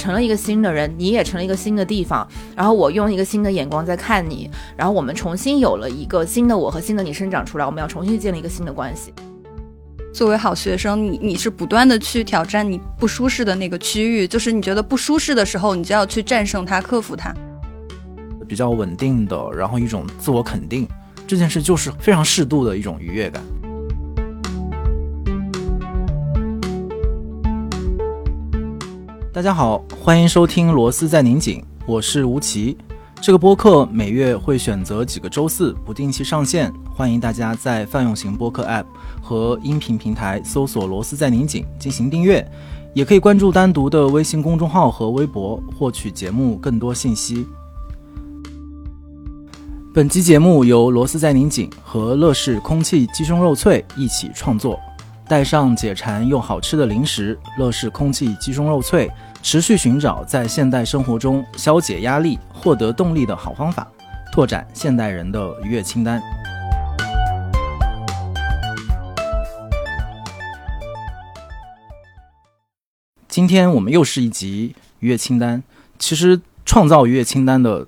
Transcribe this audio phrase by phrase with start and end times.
[0.00, 9.12] 我成了一个新的人，你也成了一个新的地方，然后我用一个新的眼光在看你，然后我们重新有了一个新的我和新的你生长出来，我们要重新建立一个新的关系。
[10.14, 17.30] 作为好学生，你你是不断的去挑战你不舒适的那个区域，就是你觉得不舒适的时候，你就要去战胜它，克服它。
[18.48, 20.88] 比较稳定的，然后一种自我肯定，
[21.26, 23.42] 这件事就是非常适度的一种愉悦感。
[29.32, 32.76] 大家好，欢迎收听《螺丝在拧紧》，我是吴奇。
[33.22, 38.86] 这个播客每月会选择几个周四不定期上线，欢迎大家在泛用型播客 App
[39.22, 42.44] 和音频平台搜索“螺丝在拧紧”进行订阅，
[42.92, 47.46] 也可以关注单独的微信公众号和微博获取节目更多信息。
[49.94, 54.76] 本期节目由螺丝在拧紧和乐视空气鸡胸肉脆一起创作。
[55.30, 59.08] 带上解馋又好吃的零食，乐事空气鸡胸肉脆，
[59.40, 63.86] 持续寻找在现代生活中消解压力、获得动力的好方法，
[64.32, 66.20] 拓展现代人的愉悦清单。
[73.28, 75.62] 今天我们又是一集愉悦清单。
[76.00, 77.86] 其实创造愉悦清单的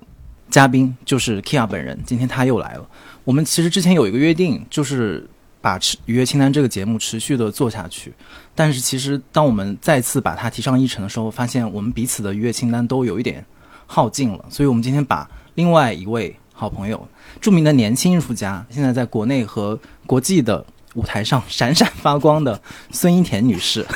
[0.49, 2.87] 嘉宾就是 Kia 本人，今天他又来了。
[3.25, 5.27] 我们其实之前有一个约定，就是。
[5.63, 8.11] 把持愉悦清单这个节目持续的做下去，
[8.53, 13.45] 但是其实当我们再次把它提上议程的时候，发现我们彼此的愉悦清单都有一点
[13.87, 15.25] 耗尽了，所以我们今天把
[15.55, 17.07] 另外一位好朋友，
[17.39, 20.65] 著名的年轻艺术家，现在在国内和国际的
[20.95, 23.87] 舞台上闪闪发光的孙一田女士。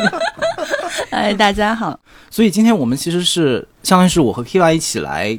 [1.08, 1.98] 哎，大家好。
[2.28, 5.38] 所以今天我们其实是相当于是我和 Kiva 一起来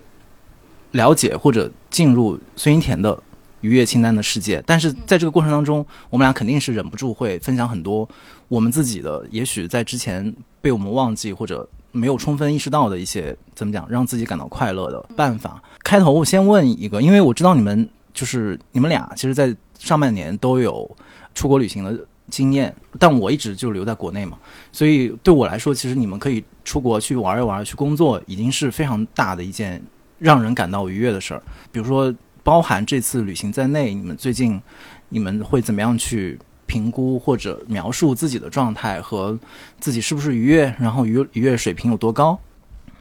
[0.90, 3.22] 了解或者进入孙英田的。
[3.62, 8.07] 愉悦清单的世界，但是在这个过程当中，我们俩肯定是忍不住会分享很多
[8.47, 15.62] 我们自己的，也许在之前被我们忘记或者没有充分意识到的一些怎么讲，让自己感到快乐的办法。
[15.84, 20.90] 开头我先问一个，因为我知道你们就是你们俩，其实，在上半年都有
[21.34, 24.38] 出国旅行的经验，但我一直就留在国内嘛，
[24.72, 29.81] 所以对我来说，其实你们可以出国去玩一玩，去工作，已经是非常大的一件
[30.19, 31.41] 让人感到愉悦的事儿。
[31.72, 32.13] 比如说。
[32.47, 34.58] 包含这次旅行在内，你们最近
[35.09, 39.38] 你们会怎么样去评估或者描述自己的状态和
[39.81, 42.40] 自己是不是愉悦，然后愉愉悦水平有多高？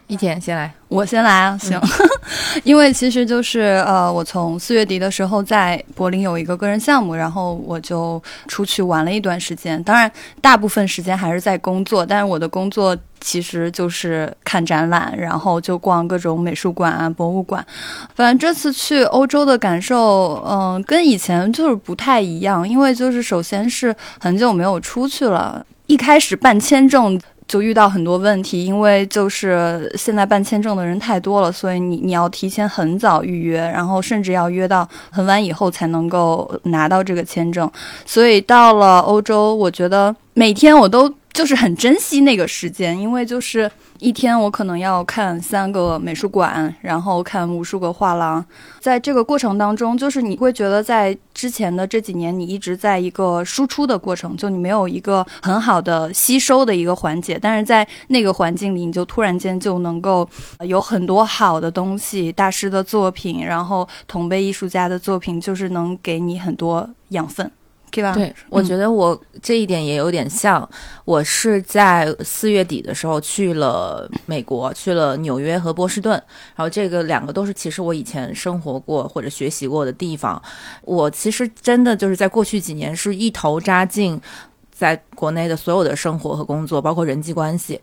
[0.09, 1.81] 一天先来，我先来啊，行，
[2.65, 9.81] 因为其实就是呃，我从四月底的时候在柏林有一个个人项目，然后我就出去玩了一段时间。
[9.85, 12.97] 当然，大部分时间还是在工作，但是我的工作
[13.27, 17.67] 其实就是看展览，然后就逛各种美术馆啊、博物馆。
[18.15, 27.21] 反正这次去欧洲的感受，嗯，跟以前就是不太一样，因为就是首先是很久没有出去了，一开始办签证。
[27.49, 37.71] 就遇到很多问题，因为就是现在办签证的人太多了，所以你你要提前很早预约，然后甚至要约到很晚以后才能够拿到这个签证。
[38.05, 43.71] 所以到了欧洲，我觉得每天我都就是很珍惜那个时间，因为就是。
[43.99, 48.45] 一天我可能要看三个美术馆，然后看无数个画廊，
[48.79, 60.29] 在这个过程当中，就是你会觉得在之前的这几年，你一直在一个输出的过程，就你没有一个很好的吸收的一个环节，但是在那个环境里，你就突然间就能够
[60.61, 67.51] 有很多好的东西，大师的作品，然后同辈艺术家的作品，就是能给你很多养分。
[68.15, 70.69] 对，我觉得我这一点也有点像。
[71.05, 76.13] 我是在四月底的时候去了美国，去了纽约和波士顿，
[76.57, 80.41] 然后这个两个都是其实我以前生活过或者学习过的地方。
[80.83, 84.21] 我其实真的就是在过去几年是一头扎进
[84.73, 87.81] 在国内的所有的生活和工作，包括人际关系。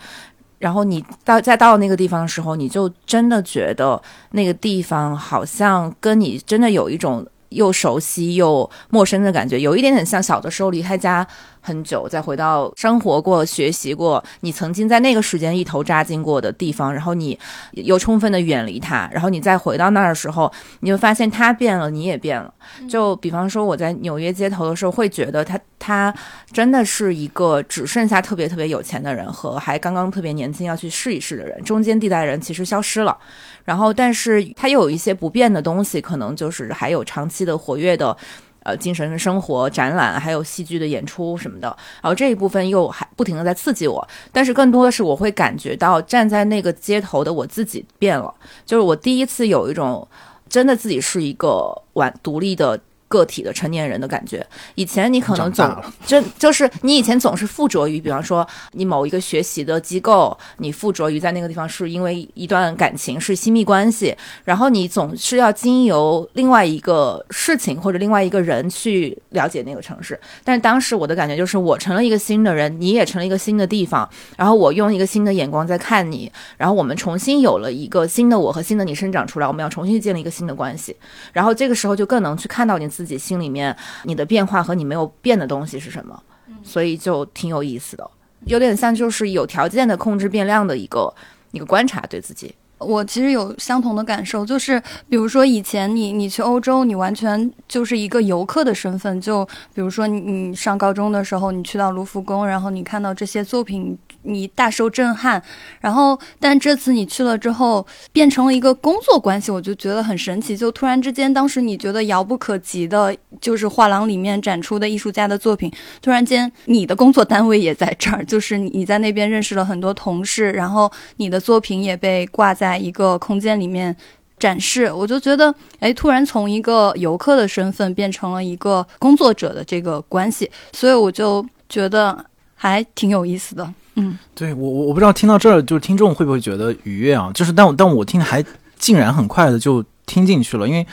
[0.60, 4.01] 然后你到再到那个地方的时候，你就真的觉得
[4.31, 7.25] 那个地方好像跟你真的有一种。
[7.53, 11.27] 又熟悉又陌生的感觉，有一点点像小的时候离开家。
[11.65, 17.39] 很久，再回到生活过、学习过，你曾经在那个时间一头扎进过的地方，然后你
[17.71, 20.51] 又充分的远离它，然后你再回到那儿的时候，
[20.81, 22.54] 你就发现它变了，你也变了。
[22.89, 26.13] 就比方说，我在纽约街头的时候，会觉得它它
[26.51, 33.18] 真的是一个只剩下特别特别有钱的人和还刚刚特别年轻要去试一试的人，中间地带人其实消失了。
[33.63, 38.15] 然后，但是它又有一些不变的东西，可能就是还有长期的活跃的。
[38.63, 41.68] 呃，精神生活、展览，还有戏剧的演出什么的，
[42.01, 48.33] 然后这一部分又还不停的在刺激我，但是更多的是我会感觉到站在那个街头的我自己变了，
[48.65, 50.07] 就是我第一次有一种
[50.48, 52.80] 真的自己是一个完独立的。
[53.13, 54.44] 个体的成年人的感觉。
[54.74, 70.19] 以前你可能总就就是你以前总是附着于，比方说你某一个学习的机构，你附着于在那个地方是因为一段感情是亲密关系，然后你总是要经由另外一个事情或者另外一个人去了解那个城市。
[70.44, 80.95] 但是当时我的感觉就是，我成了一个新的人，你也成了一个新的地方，然后我用一个新的眼光在看你，然后我们重新有了一个新的我和新的你生长出来，我们要重新建立一个新的关系。
[81.33, 86.21] 然后这个时候就更能去看到你自己心里面你的变化和你没有变的东西是什么，
[86.63, 88.09] 所以就挺有意思的，
[88.45, 91.13] 有点像就是有条件的控制变量的一个
[91.51, 92.53] 一个观察对自己。
[92.79, 105.42] 我其实有相同的感受，就是比如说以前你你去欧洲，你完全就是一个游客的身份，就比如说你你上高中的时候，你去到卢浮宫，然后你看到这些作品，你大受震撼。
[105.80, 110.58] 然后，但这次你去了之后，变成了一个工作关系，我就觉得很神奇。
[110.58, 115.72] 就突然之间，当时你觉得遥不可及的，就是画廊里面展出的艺术家的作品，
[116.02, 123.96] 突然间你的工作单位也在这儿， 就是你在那边认识了很多同事，然后你的作品也被挂在一个空间里面。
[124.40, 133.74] 展示，我就觉得，哎，突然从一个游客的身份变成了一个工作者的这个关系，所以我就觉得还挺有意思的。
[133.95, 137.31] 嗯，对我我我不知道听到这儿，就是听众会不会觉得愉悦啊？
[137.34, 138.44] 就是但但我听还
[138.78, 140.86] 竟然很快的就听进去了，因为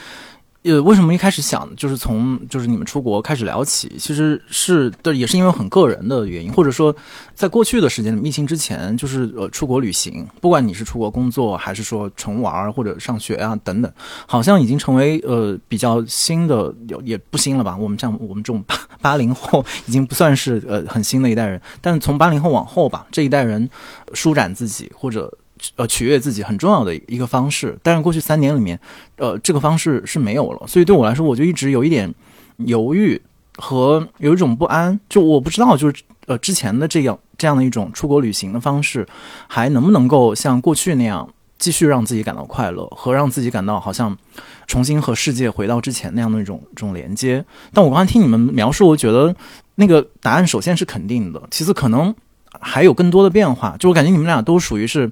[0.63, 6.95] 呃，为什么一开始想就是从就是你们出国开始聊起，其实是的，也是因为很个人的原因，或者说
[7.33, 13.91] 在过去的时间里，疫情之前，就是呃出国旅行，不管你是出国工作，还是说纯玩或者上学啊等等，
[14.27, 17.75] 好像已经成为呃比较新的，有也不新了吧？
[17.75, 23.67] 我们像我们这种八八零后已经不算是呃很新的一代人，但从八零后往后吧，这一代人
[24.13, 25.35] 舒展自己或者。
[25.75, 28.79] 呃，取悦自己很重要的一个方式，但是过去三年里面，
[29.17, 32.11] 呃，这个方式是没有了，所以对我来说，我就一直有一点
[32.57, 33.21] 犹豫
[33.57, 39.07] 和有一种不安，就我不知道，就是呃之前的这样这样的一种出国旅行的方式，
[39.47, 41.29] 还能不能够像过去那样
[41.59, 44.17] 继续让自己感到快乐，和让自己感到好像
[44.65, 47.45] 重新和世界回到之前那样的一种这种连接。
[47.71, 49.35] 但我刚才听你们描述，我觉得
[49.75, 52.15] 那个答案首先是肯定的，其次可能
[52.59, 55.11] 还有更多的变化，就我感觉你们俩都属于是。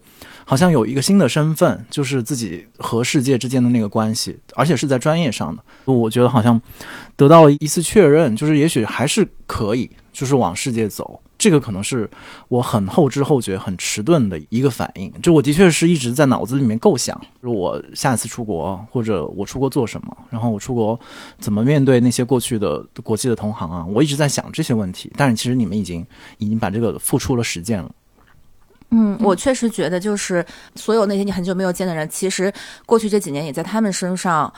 [0.50, 5.64] 好像有一个新的身份，就是自己和世界之间的那个关系，而且是在专业上的。
[5.86, 6.60] 我觉得好像
[7.16, 11.22] 得到了一次确认，就是也许还是可以，就是往世界走。
[11.38, 12.10] 这个可能是
[12.48, 15.14] 我很后知后觉、很迟钝的一个反应。
[15.22, 21.00] 就我的确是一直在脑子里面构想，我下一次出国，或者我出国做什么，然后我出国
[21.38, 25.12] 怎么面对那些过去的国际的同行啊，我一直在想这些问题。
[25.16, 26.04] 但是其实你们已经
[26.40, 27.92] 已经把这个付出了实践了。
[28.92, 30.46] 嗯，我确实觉得，就是
[30.76, 32.52] 所有那些你很久没有见的人，其实
[32.86, 34.52] 过去这几年也在他们身上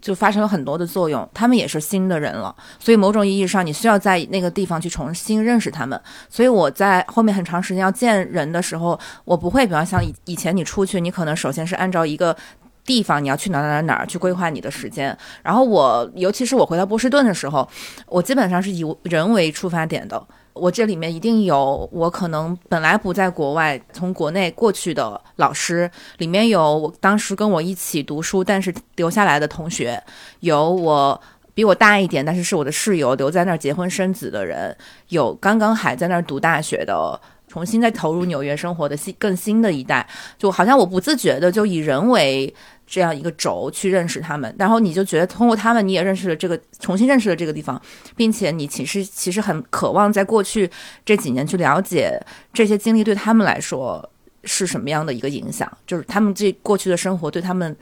[0.00, 1.28] 就发生了很多的作用。
[1.32, 6.00] 他们也是新的人了，所以某种意义上，你需要在那个地方去重新认识他们。
[6.28, 12.36] 所以我在后面很长时间要见人的时候，我不会，比方像以以前你出去，你可能首先是按照一个
[12.86, 15.16] 地方你要去哪哪哪哪儿去规划你的时间。
[15.42, 17.68] 然后我，尤其是我回到波士顿的时候，
[18.06, 20.26] 我基本上是以人为出发点的。
[20.54, 30.02] 我这里面一定有我可能本来不在国外，从国内过去的老师，里面有我当时跟我一起读书但是留下来的同学，
[30.40, 31.20] 有我
[31.52, 34.74] 比我大一点但是是我的室友留在那儿结婚生子的人，
[35.08, 42.54] 有刚刚还在那儿读大学的，重新再投入纽约生活的新更新的一代，就好像我不自觉的就以人为。
[42.86, 47.80] 这样一个轴去认识他们，然后你就觉得通过他们，你也认识了这个，重新认识了这个地方，
[48.14, 50.70] 并且你其实其实很渴望在过去
[51.04, 52.16] 这几年去了解
[52.52, 54.08] 这些经历对他们来说
[54.44, 57.76] 是什么样的一个影响，就是他们这过去的生活对他们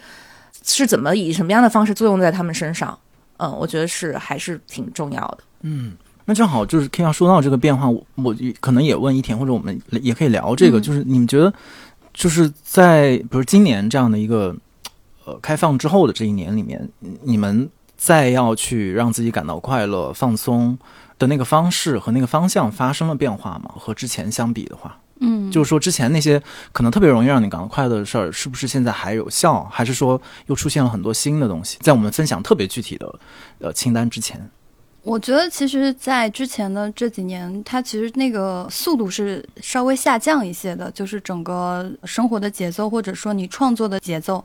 [0.63, 2.99] 是怎么以什么样的方式作用在他们身上。
[3.37, 5.39] 嗯，我觉得是还是挺重要的。
[5.61, 5.93] 嗯，
[6.25, 11.53] 那正好就是可以要说到这个变化，我我可能也问一田，或者我们也可以聊这个，就是你们觉得
[12.15, 14.57] 就是在比如今年这样的一个。
[15.27, 16.89] 呃，开放之后的这一年里面，
[17.23, 20.79] 你们再要去让自己感到快乐、放松
[21.19, 23.71] 的那个方式和那个方向发生了变化吗？
[23.79, 29.65] 和之前相比的话，嗯，就是说之前那些可能特别容易让你感到快乐的事儿，是不是现在还有效？
[29.65, 31.79] 还是说又出现了很多新的东西？
[31.81, 33.19] 在我们分享特别具体的
[33.61, 34.51] 呃清单之前，
[35.05, 44.43] 我觉得其实，在之前的这几年，它其实那个速度是稍微下降一些的，就是整个生活的节奏，或者说你创作的节奏。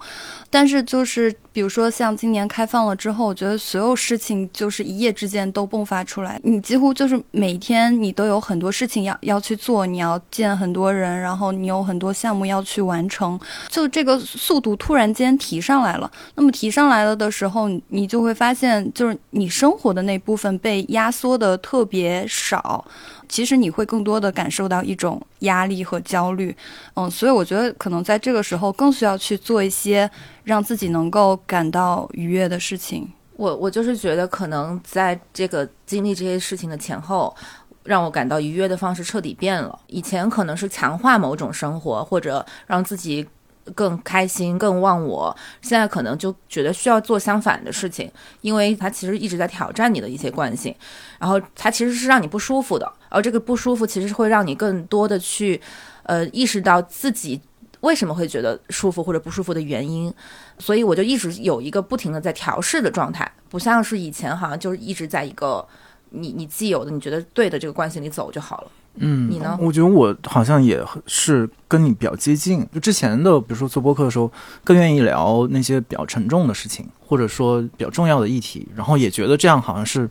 [0.49, 13.39] 但是，就是比如说像今年开放了之后，我觉得所有事情就是一夜之间都迸发出来，你几乎就是每天你都有很多事情要要去做，你要见很多人，然后你有很多项目要去完成，
[13.69, 16.11] 就这个速度突然间提上来了。
[16.35, 20.48] 那么提上来了的时候，你就会发现，就是你生活的那部分。
[20.57, 22.83] 被压缩的特别少，
[23.27, 26.55] 其实你会更多的感受到一种压力和焦虑，
[26.95, 30.09] 嗯，所以我觉得可能在这个时候更需要去做一些
[30.43, 33.07] 让自己能够感到愉悦的事情。
[33.35, 37.35] 我我就是觉得可能在这个经历这些事情的前后，
[37.83, 39.79] 让我感到愉悦的方式彻底变了。
[39.87, 43.27] 以前可能是强化某种生活，或者让自己。
[43.69, 48.11] 更开心、更忘我，现在可能就觉得需要做相反的事情，
[48.41, 50.73] 因为它其实一直在挑战你的一些惯性，
[51.19, 55.59] 然后它其实是让你不舒服的，而这个不舒服其实会让你更多的去，
[56.03, 57.39] 呃，意识到自己
[57.81, 60.13] 为什么会觉得舒服或者不舒服的原因，
[60.57, 65.65] 所以我就一直有一个不停的在调试的状态，不像是以前好像就是一直在一个
[66.09, 68.71] 你你既有的你觉得对的这个惯性里走就好了。
[68.99, 69.57] 嗯，你呢？
[69.59, 72.67] 我觉得我好像也是跟你比较接近。
[72.73, 74.31] 就之前的，比如说做播客的时候，
[74.63, 80.09] 更愿意聊那些比较沉重的事情，或者说比较重要的议题，然后也觉得这样好像是。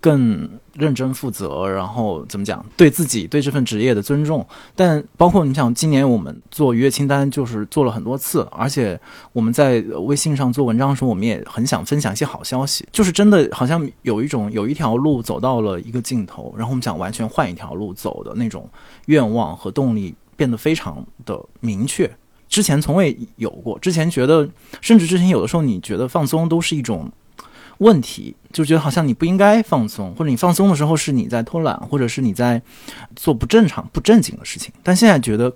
[0.00, 2.64] 更认真负责，然后怎么讲？
[2.76, 4.44] 对自己对这份职业的尊重。
[4.74, 8.98] 但包括你想，今年我们做愉悦清单，就是做了很多次，而且
[9.32, 12.88] 我们在微信上做文章的时候，我们也很想分享一些好消息。
[12.90, 18.68] 就是真的好像有一种有一条路走到了一个尽头，然后我们想完全换一条路走的那种
[19.06, 22.10] 愿望和动力变得非常的明确。
[22.48, 24.48] 之前从未有过，之前觉得，
[24.80, 27.10] 甚至之前有的时候，你觉得放松都是一种。
[27.80, 32.62] 问题就觉得好像你不应该放松，或者你放松的时候是你在偷懒，或者是你在
[33.14, 34.72] 做不正常、不正经的事情。
[34.82, 35.54] 但现在觉得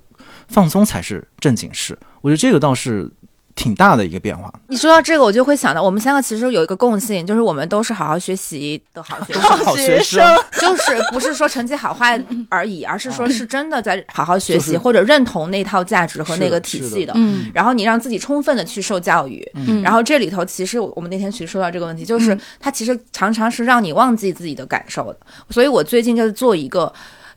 [0.48, 3.10] 放松才是正经事，我觉得这个倒是。
[3.54, 4.52] 挺大的一个变化。
[4.68, 17.12] 你说到这个，我就会想到，我们三个其实有一个共性，就是我们都是好好学习的好学生， 好学生，就是不是说成绩好坏而已，而是说是真的在好好学习，或者认同那套价值和那个体系的。
[17.16, 19.48] 嗯，然后你让自己充分的去受教育。
[19.54, 25.18] 嗯，然后这里头其实我们那天其实说到这个问题，就是它其实常常是让你忘记自己的感受的。
[25.50, 26.92] 所以我最近就是做一个。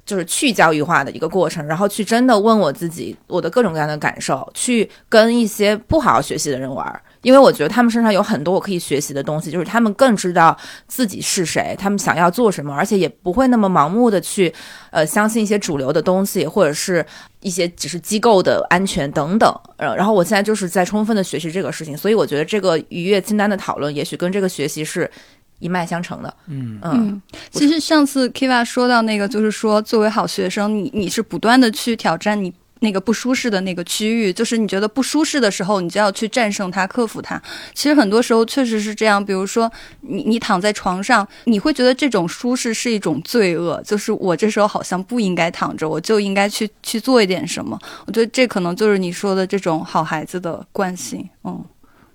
[0.08, 14.54] 就是去教育化的一个过程，然后去真的问我自己我的各种各样的感受，去跟一些不好好学习的人玩，因为我觉得他们身上有很多我可以学习的东西，就是他们更知道自己是谁，他们想要做什么，而且也不会那么盲目的去，
[14.92, 17.06] 呃，相信一些主流的东西，或者是
[17.42, 19.54] 一些只是机构的安全等等。
[19.76, 25.12] 呃，然后我现在就是在充分的学习这个事情，所以我觉得这个愉悦清单的讨论，也许跟这个学习是。
[25.60, 27.22] 一脉相承的，嗯嗯，
[27.52, 37.42] 其实上次 Kiva 说到那个，就是说作为好学生，你你是不断的去挑战你那个不舒适的那个区域，就是你觉得不舒适的时候，你就要去战胜它、克服它。
[37.74, 39.72] 其实很多时候确实是这样，比如说
[40.02, 47.80] 你你躺在床上，你会觉得这种舒适是一种罪恶，就是我这时候好像不应该躺着，我就应该去去做一点什么。
[48.06, 51.66] 我觉得这可能就是你说的这种好孩子的惯性，嗯。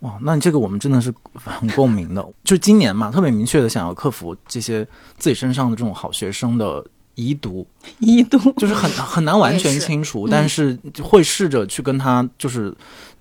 [0.02, 2.24] 哇，那你这个我们真的是很共鸣的。
[2.44, 7.64] 就今年嘛，特别明确的想要克服这些自己身上的这种好学生的遗毒，
[8.00, 12.74] 遗毒就是很 很难完全清除，但是会试着去跟他就是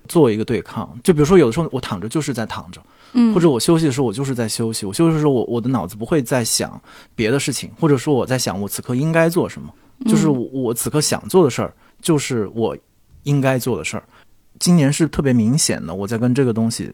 [0.08, 0.88] 做一个对抗。
[1.04, 4.84] 就比如说，有的时候我躺着就是在躺着，嗯，或者我休息的时候我就是在休息。
[4.84, 6.80] 我休息的时候，我我的脑子不会在想
[7.14, 9.72] 别的事情，或者说我在想我此刻应该做什么，
[10.06, 12.76] 就是我此刻想做的事儿，就是我
[13.22, 14.02] 应该做的事儿。
[14.62, 16.92] 今年是特别明显的，我在跟这个东西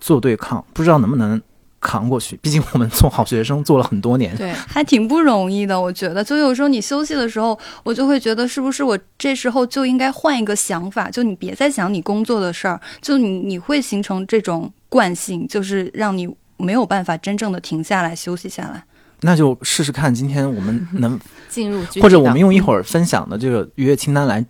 [0.00, 1.40] 做对抗，不知道能不能
[1.78, 2.36] 扛过去。
[2.42, 5.80] 毕竟我们做好学生做了很多年，对， 还挺不容易的。
[5.80, 11.08] 我觉得，就有时候你休息的时候，我就会觉得，是不是我这时候就应该换一个想法？
[11.08, 18.82] 就你别再想你工作的事儿，就你你会形成这种惯性，就是让你没有办法真正的停下来休息下来。
[19.20, 21.16] 那就试试看，今天我们能
[21.48, 24.44] 进入， 或者我们用一会儿分享的这个愉悦清单来。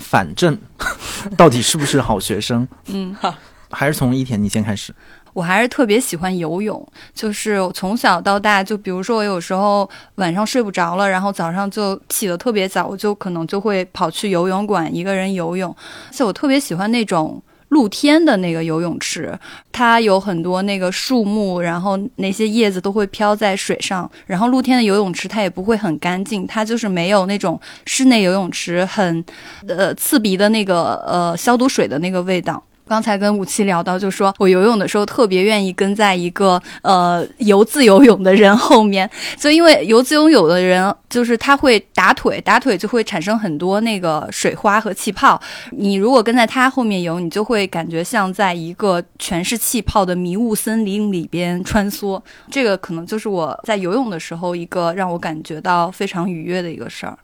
[0.00, 0.58] 反正
[1.36, 2.66] 到底是不是好学生？
[2.86, 3.34] 嗯，好，
[3.70, 4.94] 还是从一田你先开始。
[5.32, 15.70] 我还是特别喜欢游泳，就是从小到大，就比如说我有时候晚上睡不着了，然后早上就起得特别早，我就可能就会跑去游泳馆一个人游泳，
[16.08, 17.42] 而且我特别喜欢那种。
[17.76, 19.38] 露天的那个游泳池，
[19.70, 24.10] 它有很多那个树木，然后那些叶子都会飘在水上。
[24.26, 29.22] 然后露天的游泳池它也不会很干净，它就是没有那种室内游泳池很
[29.68, 32.62] 呃刺鼻的那个呃消毒水的那个味道。
[32.88, 45.40] 刚才跟武七聊到，就说我游泳的时候特别愿意跟在一个呃游自由泳的人后面，就因为游自由泳的人就是他会打腿，打腿就会产生很多那个水花和气泡。
[45.72, 52.22] 你如果跟在他后面游，你就会感觉像在一个全是气泡的迷雾森林里边穿梭。
[52.50, 57.18] 这个可能就是我在游泳的时候一个让我感觉到非常愉悦的一个事儿，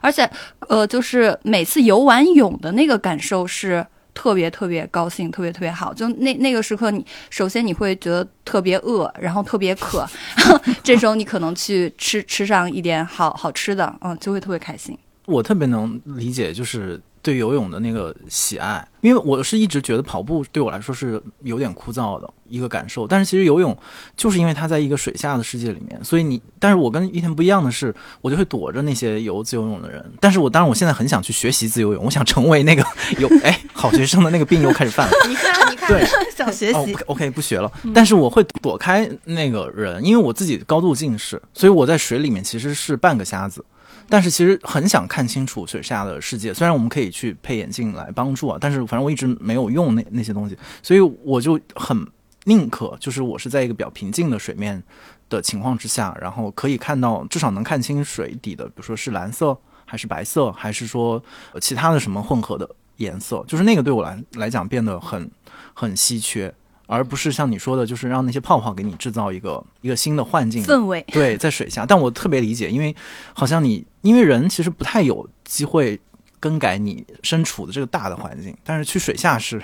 [0.00, 0.28] 而且
[0.68, 3.86] 呃，就是每次游完泳的那个感受是。
[4.14, 5.92] 特别特别高兴，特别特别好。
[5.92, 10.06] 就那那个时刻，你首先你会觉得特别饿，然后特别渴，
[10.82, 14.96] 这时候你可能去吃吃上一点好好吃的，嗯，就会特别开心。
[15.26, 23.06] 我特别能理解，就是对游泳的那个喜爱，因为我是一直觉得跑步对我来说是有点枯燥的一个感受。
[23.06, 23.74] 但是其实游泳
[24.14, 30.04] 就是因为它在一个水下的世界里面，所以你，但是我跟一天不一样的是，我就会躲着那些游自由泳的人。
[30.20, 32.84] 但是我当然我现在很想去学习自由泳，我想成为那个
[33.18, 35.12] 有哎好学生的那个病又开始犯了。
[35.26, 36.94] 你看，你看，对， 想学习。
[37.06, 37.72] OK，不学了。
[37.94, 43.64] 但是我会躲开那个人，因为我自己高度近视，所以我在水里面其实是半个瞎子。
[44.08, 52.06] 但是其实很想看清楚水下的世界，虽然我们可以去配眼镜来帮助啊，但是反正我一直没有用那那些东西，所以我就很
[52.44, 54.82] 宁可就是我是在一个比较平静的水面
[55.28, 61.22] 的情况之下，然后可以看到至少能看清水底的，比如说是蓝色还是白色，还是说
[61.60, 62.68] 其他的什么混合的
[62.98, 65.30] 颜色，就是那个对我来来讲变得很
[65.72, 66.54] 很稀缺。
[66.86, 71.04] 而不是像你说的，就是让那些泡泡给你制造一个一个新的幻境氛围。
[71.08, 72.94] 对，在水下，但我特别理解，因为
[73.32, 75.98] 好像你因为人其实不太有机会
[76.38, 79.62] 更改你身处的这个大的环境，但是去水下是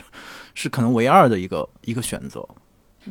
[0.54, 2.46] 是可能唯二的一个一个选择。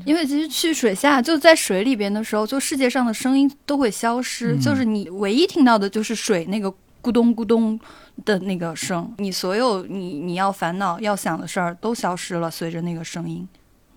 [0.05, 7.79] 因为其实去水下就在水里边的时候，就世界上的声音都会消失，嗯就是你唯一听到的就是水那个咕咚咕咚
[8.23, 13.47] 的那个声，你所有你你要烦恼要想的事儿都消失了，随着那个声音。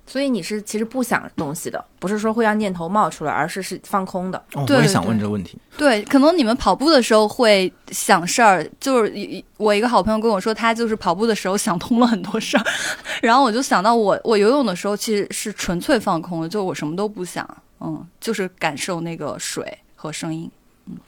[0.07, 4.43] 所以你是其实不想东西的，不是说会让念头冒出来，而是是放空的。
[4.55, 5.57] 哦，对我也想问这个问题。
[5.79, 12.65] 对，可能你们跑步的时候会想事儿，就是一我一个好朋友跟我说，他就是跑步的时候想通了很多事儿，
[13.23, 17.49] 然后我就想到我我游泳的时候其实是纯粹放空的，就我什么都不想，
[17.81, 20.51] 嗯，就是感受那个水和声音。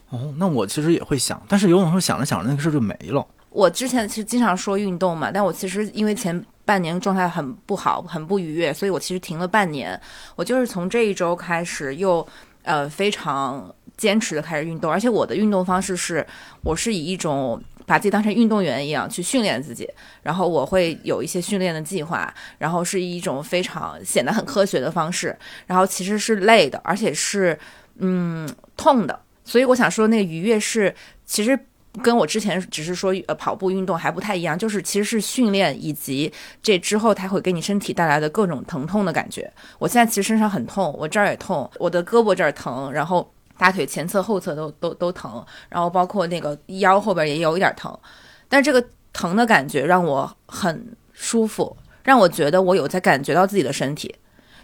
[0.09, 3.25] 哦，那我其实也会想，但是游泳的时候想着想着那个事儿就没了。
[3.49, 9.99] 我之前其实经常说运动嘛，但我其实因为前半年状态很不好，很不愉悦，所以我其实停了半年。
[10.35, 12.27] 我就是从这一周开始又
[12.63, 16.25] 呃非常坚持的开始运动，而且我的运动方式是，
[16.63, 19.87] 我是以一种把自己当成运动员一样去训练自己，
[20.23, 27.57] 然后我会有一些训练的计划，然后是一种非常显得很科学的方式，然后其实是累的，而且是
[27.99, 30.93] 嗯痛的，所以我想说那个愉悦是
[31.25, 31.57] 其实。
[32.01, 36.31] 跟我之前只是说呃跑步运动还不太一样，就是其实是训练以及
[36.61, 39.51] 这之后它会给你身体带来的各种疼痛的感觉。
[39.79, 47.97] 我现在其实身上很痛，我这儿也痛，我的胳膊这儿疼，然后大腿前侧后侧都 都都疼，然后包括那个腰后边也有一点疼，
[48.49, 54.13] 但这个疼的感觉让我很舒服，让我觉得我有在感觉到自己的身体。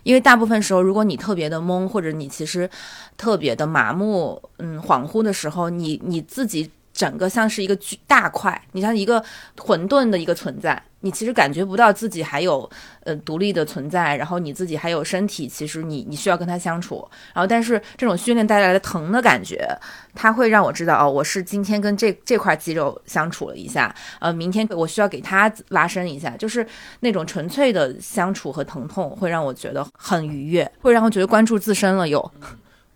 [0.03, 2.67] 因为大部分时候，如果你特别的懵，或者你其实
[3.15, 9.23] 特别的麻木，嗯，恍惚的时候，你你自己整个像是一个巨大块，你像一个
[9.57, 12.69] 混沌的一个存在，你其实感觉不到自己还有
[13.03, 19.67] 呃独立的存在，然后你自己还有身体，其实你你需要跟它相处，然后但是这种训练带来的疼的感觉，
[20.13, 26.65] 它会让我知道哦，我是今天跟这这块肌肉相处了一下，呃，明天我需要给它拉伸一下，就是
[26.99, 32.31] 那种纯粹的相处和疼痛，会让我觉得很愉悦，会让我觉得关注自身了又。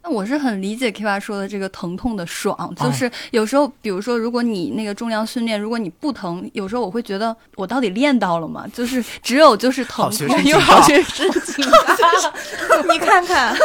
[0.08, 8.66] 那我是很理解 K 爸说的这个疼痛的爽，哦就是有时候，比如说，如果你那个重量训练，如果你不疼，有时候我会觉得我到底练到了吗？
[8.72, 10.12] 就是只有就是疼好
[10.44, 13.58] 又好学生警告， 你看看，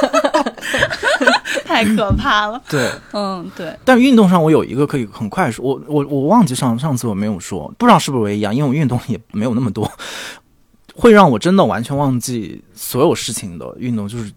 [1.67, 2.59] 太可怕了。
[2.71, 9.87] 对，嗯，对，但是运动上我有一个可以很快说，我我我忘记上上次我没有说，不知道是不是我一样，因为我运动也没有那么多，
[11.01, 14.31] 会让我真的完全忘记所有事情的运动，就是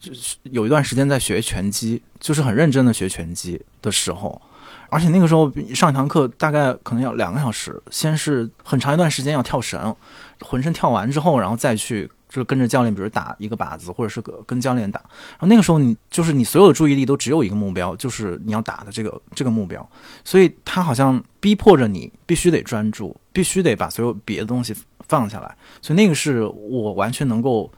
[0.44, 4.42] 有一段时间在学拳击，就是很认真的学拳击的时候。
[4.90, 9.94] 而且那个时候上一堂课大概可能要两个小时，先是很长一段时间要跳绳，
[10.40, 15.00] 浑身跳完之后，然后再去就是跟着教练，比如打一个靶子，或者是跟教练打。
[15.32, 19.86] 然后那个时候你就是你所有的注意力都只有一个目标，就是你要打的这个这个目标，
[20.24, 24.76] 所以他好像逼迫着你必须得专注，必须得把所有别的东西
[25.08, 25.56] 放下来。
[25.82, 27.72] 所以那个是我完全能够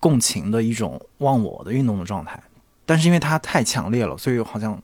[0.00, 2.42] 共情的一种忘我的运动的状态。
[2.84, 4.80] 但是因为它太强烈了，所以好像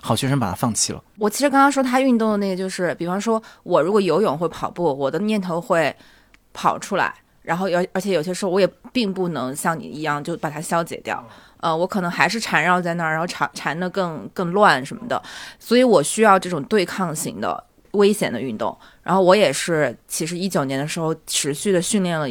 [0.00, 1.02] 好学生把它放弃了。
[1.18, 5.94] 我其实刚刚说他运动的那个，就是比方说，我如果游泳或跑步，我的念头会
[6.52, 11.22] 跑出来，然后而而且有些时候我也并不能像你一样就把它消解掉，
[11.58, 15.20] 呃，我可能还是缠绕在那儿，然后缠缠的更更乱什么的，
[15.58, 18.76] 所以我需要这种对抗型的危险的运动。
[19.02, 22.28] 然后我也是，其实一九年的时候持续的训练了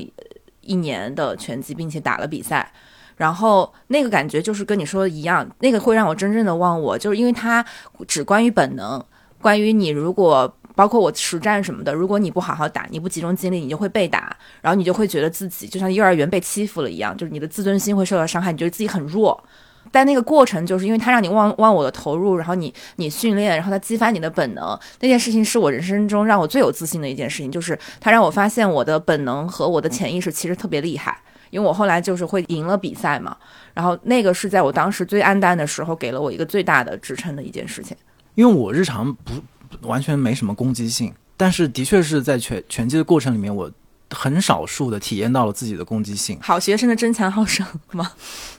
[0.62, 2.72] 一年的拳击，并且打了比赛。
[3.16, 7.66] 然后那个感觉就是跟你说的一样，那个会让我真正的忘我，就是因为它
[8.08, 9.04] 只关于本能，
[9.42, 19.44] 关于你如果包括我实战什么的，如果你不好好打，你不集中精力，你就会被打，然后你就会觉得自己就像幼儿园被欺负了一样，就是你的自尊心会受到伤害，你觉得自己很弱。
[19.92, 31.20] 但那个过程就是因为它让你忘忘我的投入，然后你你训练，然后它激发你的本能，那件事情是我人生中让我最有自信的一件事情，就是它让我发现我的本能和我的潜意识其实特别厉害。
[31.52, 33.36] 因为我后来就是会赢了比赛嘛，
[33.74, 37.98] 然后那个是在我当时最暗淡的时候，给了我一个最大的支撑的一件事情。
[38.36, 39.34] 因为我日常不
[39.82, 43.72] 完全没什么攻击性，但是的确是在拳拳击的过程里面，我
[44.12, 46.38] 很少数的体验到了自己的攻击性。
[46.40, 48.12] 好学生的争强好胜吗？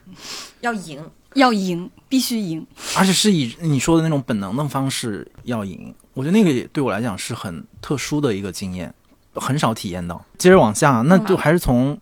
[0.61, 1.01] 要赢，
[1.35, 2.67] 要赢，必须赢，
[2.97, 5.95] 而且是以你说的那种本能的方式要赢。
[6.15, 8.93] 我觉得那个也对我来讲是很特殊的一个经验，
[9.35, 10.25] 很少体验到。
[10.39, 11.99] 接着往下，那就还是从。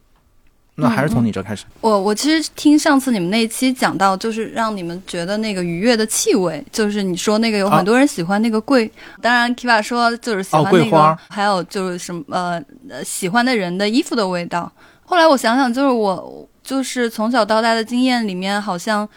[0.80, 1.64] 那还是从你这开始。
[1.80, 8.88] 我我其实听上次你们那一期讲到，就是让你们觉得那个愉悦的气味，就是你说那个有很多人喜欢那个桂，
[9.20, 14.70] 当然 Kiva 说就是喜欢那个，还有就是什么呃呃喜欢的人的衣服的味道。
[15.02, 19.08] 后来我想想，就是我就是从小到大的经验里面，好像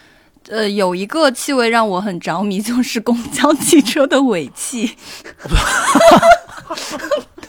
[0.48, 4.96] 呃有一个气味让我很着迷，就是公交汽车的尾气。
[7.36, 7.48] 对，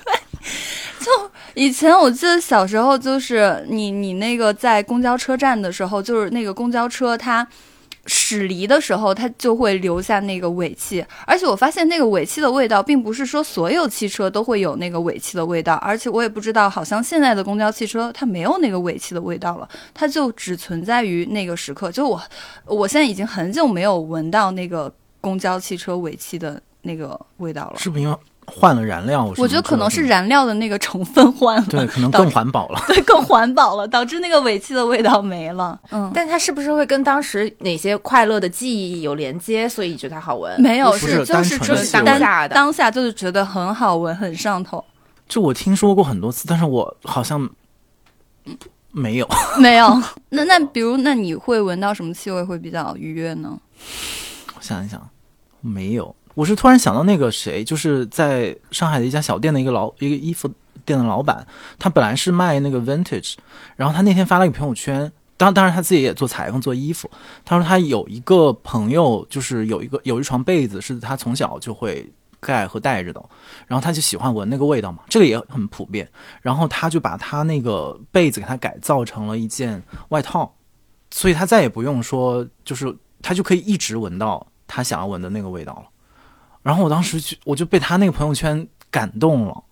[1.00, 1.32] 就。
[1.56, 7.48] 以前我记得小时候，就是你你那个在公交车站的时候，就是那个公交车它
[8.06, 11.06] 驶离的时候，它就会留下那个尾气。
[11.26, 15.76] 而且我发现那个尾气的味道，并不是说所有汽车都会有那个尾气的味道。
[15.76, 21.92] 而且我也不知道，好像现在的公交汽车它没有那个尾气的味道了，它就只存在于那个时刻。
[21.92, 22.22] 就我
[22.66, 27.76] 我现在已经很久没有闻到那个公交汽车尾气的那个味道了。
[27.78, 28.00] 是不？
[28.46, 35.80] 换了燃料，我觉得可能是燃料的那个成分换了，对，可能更环保了，对，更环保了，导致那个尾气的味道没了。
[35.92, 40.62] 嗯，但它是不是会跟当时哪些快乐的记忆有连接，所以觉得它好闻？
[40.62, 44.84] 没有，是就是就是当下的当下就是觉得很好闻，很上头。
[45.28, 47.50] 就我听说过很多次，但是我好像
[48.92, 49.28] 没有
[49.58, 50.02] 没有。
[50.30, 53.58] 那那比如，那你会闻到什么气味会比较愉悦呢？
[54.56, 55.02] 我想一想，
[55.62, 56.14] 没有。
[56.36, 60.50] 我是突然想到那个谁，就是在上海的一家小店的一个老一个衣服
[60.84, 61.46] 店的老板，
[61.78, 63.36] 他本来是卖那个 vintage，
[63.76, 67.10] 然后他那天发了一个朋友圈，当当然他自己也做裁缝做衣服，
[67.46, 73.24] 他说他有一个朋友，就是有一个有一床被子是他从小就会盖和带着的，
[73.68, 76.10] 然后他就喜欢闻那个味道嘛，这个也很普遍，
[76.42, 80.54] 然后他就把他那个被子给他改造成了一件外套，
[81.12, 85.93] 所以他再也不用说，就是他就可以一直闻到他想要闻的那个味道了。
[86.64, 89.64] 然后我当时就我就被他那个朋友圈感动了，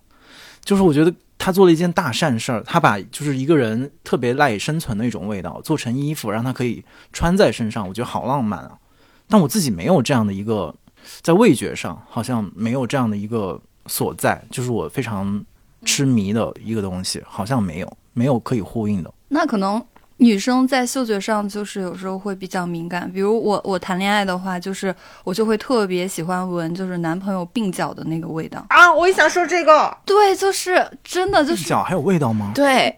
[0.62, 8.78] 就是我觉得他做了一件大善事儿，他把就是一个人特别赖以生存的一种味道做成衣服，让他可以穿在身上，我觉得好浪漫啊！
[9.26, 10.74] 但我自己没有这样的一个，
[11.22, 15.44] 在味觉上好像没有这样的一个所在，就是我非常
[15.84, 19.12] 痴迷的一个东西，好像没有没有可以呼应的。
[19.28, 19.82] 那可能。
[20.22, 28.92] 女生在嗅觉上就是有时候会比较敏感，比如我我谈恋爱的话，就是我就会特别喜欢闻就是男朋友鬓角的那个味道啊！
[28.92, 32.52] 我也想说这个，对，就是真的就是鬓角还有味道吗？
[32.54, 32.96] 对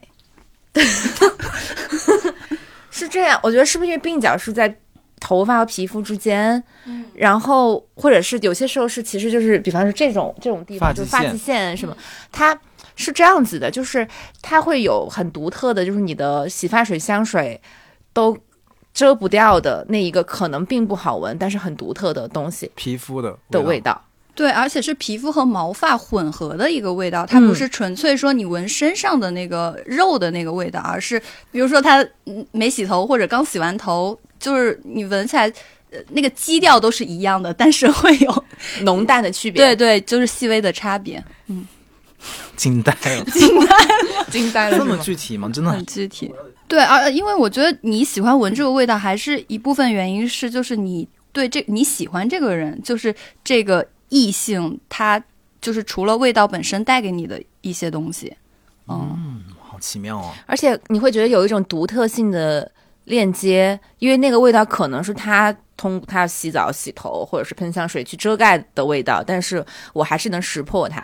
[2.90, 3.40] 是这样。
[3.42, 4.76] 我觉得是不是因为鬓角是在
[5.18, 11.96] 头发和皮肤之间，嗯，然后或者是有些时候是其实就是比方说这种这种地方就发际线什么，
[12.30, 12.56] 它。
[12.96, 14.06] 是这样子的，就是
[14.40, 17.60] 它会有很独特的，就是你的洗发水、香水
[18.12, 18.36] 都
[18.92, 24.00] 遮不掉的那一个可能并不好闻，但是很独特的东西，皮肤的的味道。
[24.36, 31.20] 对，而且是皮肤和毛发混合的一个味道，它不是纯粹说你闻身上的那个肉的那个味道，而是
[31.52, 32.04] 比如说他
[32.50, 35.52] 没洗头或者刚洗完头，就是你闻起来
[36.08, 38.44] 那个基调都是一样的，但是会有
[38.80, 39.64] 浓淡的区别。
[39.64, 41.22] 对对，就是细微的差别。
[41.46, 41.64] 嗯。
[42.56, 44.78] 惊呆了，惊呆了，惊呆了！
[44.78, 45.50] 这么具体吗？
[45.52, 46.32] 真的很具体。
[46.66, 55.22] 对，而因为我觉得你喜欢闻这个味道，还是一部分原因是，就是你对这你喜欢这个人，就是这个异性，他
[55.60, 58.34] 就是除了味道本身带给你的一些东西。
[58.88, 60.34] 嗯，好奇妙啊！
[60.46, 62.70] 而且你会觉得有一种独特性的
[63.04, 71.02] 链接，因为那个味道可能是他通他洗澡、洗头或者是喷香水去遮盖的味道，但是我还是能识破它。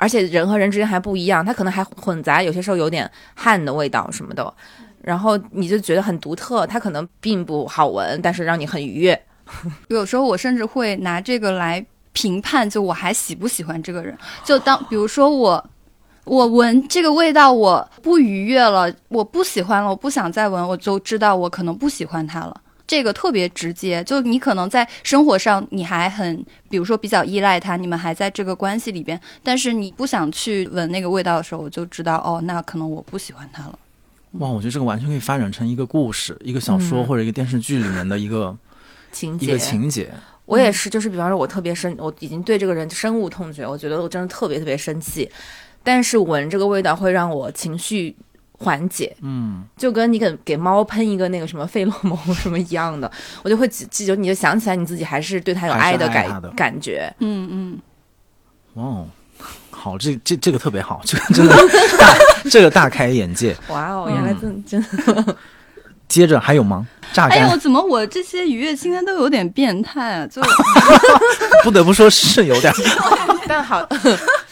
[0.00, 4.54] 而且人和人之间还不一样，它可能还混杂，有些时候有点汗的味道什么的，
[5.02, 6.66] 然后你就觉得很独特。
[6.66, 9.22] 它可能并不好闻，但是让你很愉悦。
[9.88, 14.16] 有时候我甚至会拿这个来评判，就我还喜不喜欢这个人。
[14.42, 15.70] 就当比如说我，
[16.24, 22.58] 我闻这个味道我不愉悦了，我不喜欢了，我不想再闻，我就知道我可能不喜欢他了。
[22.90, 33.78] 这个特别直接，就你可能在生活上你还很，比如说比较依赖他，你们还在这个关系里边，但是你不想去闻那个味道的时候，我就知道哦，那可能我不喜欢他了。
[34.32, 38.58] 哇，我觉得这个完全可以发展成一个故事、一个小说嗯或者一个电视剧里面的一个、
[39.12, 40.10] 情节一个，情节。
[40.46, 45.30] 我也是，就是比方说，我特别深，我已经对这个人深恶痛绝，我觉得我真的特别特别生气，
[45.84, 48.16] 但是闻这个味道会让我情绪
[48.62, 53.10] 缓解，嗯，就跟你给给猫喷一个那个什么费洛蒙什么一样的，
[53.42, 56.48] 我就会记记住，你就想起来你自己还是对它有爱的感爱的。
[56.50, 57.12] 感觉。
[57.20, 57.78] 嗯嗯，
[58.74, 59.06] 哇哦，
[59.70, 61.56] 好，这这这个特别好，这 个真的
[61.98, 62.14] 大，
[62.50, 63.56] 这个大开眼界。
[63.68, 64.84] 哇哦，嗯原来真真
[66.06, 66.86] 接着还有吗？
[67.12, 70.26] 榨哎呦，干，怎么我这些愉悦清单都有点变态啊？
[70.26, 70.42] 就
[71.64, 72.72] 不得不说是有点，
[73.48, 73.86] 但好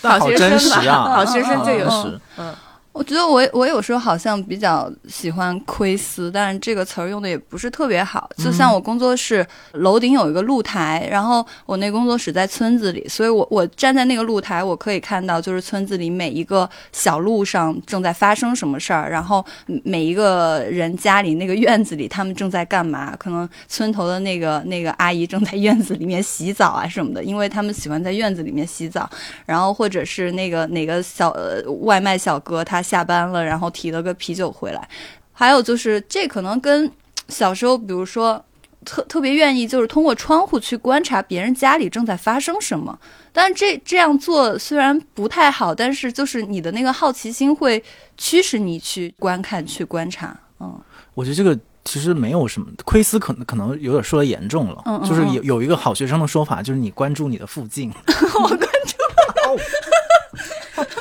[0.00, 1.88] 但好学真生吧，实啊，好学生就有。
[1.90, 2.54] 好真实嗯
[2.98, 8.28] 我觉得我我有时候好像比较喜欢窥私，但是这个词儿用的也不是特别好。
[8.36, 19.46] 就像我工作室楼顶有一个露台，然后我那工作室在村子里，所以我我站在那个露台，我可以看到就是村子里每一个小路上正在发生什么事儿，然后
[19.84, 23.14] 每一个人家里那个院子里他们正在干嘛。
[23.16, 29.08] 可能村头的那个那个阿姨正在院子里面洗澡啊什么的，因为他们喜欢在院子里面洗澡。
[29.46, 34.88] 然后或者是那个哪个小呃外卖小哥他下班了，然后提了个啤酒回来。
[35.32, 36.90] 还有就是这可能跟
[37.28, 38.42] 小时候，比如说
[38.84, 42.98] 特特别愿意就是通过窗户去观察别人家里正在发生什么。
[43.32, 47.82] 但这这样做虽然不太好，但是就是你的那个好奇心会
[48.16, 50.36] 驱使你去观看、去观察。
[50.58, 50.80] 嗯，
[51.14, 57.92] 我觉得这个其实没有什么窥私可能可能有点说的严重了，嗯嗯就是嗯有有一个好学生的说法，就是你关注你的附近。
[58.34, 58.96] 我关注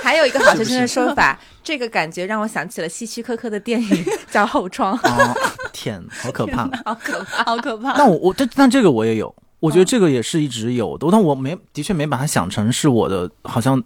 [0.03, 5.35] 还有一个好学生的说法，这个感觉让我想起了希区柯克的电影 叫《后窗》，哦，
[5.73, 6.63] 天，好可怕！
[6.85, 7.43] 好可怕。
[7.43, 7.97] 好可怕。
[7.97, 13.83] 那我我但但这个我也有，我觉得这个也是一直有的，但我没的确没把它想成是我的好像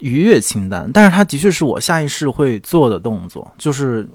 [0.00, 4.06] 愉悦清单，但是它的确是我下意识会做的动作，就是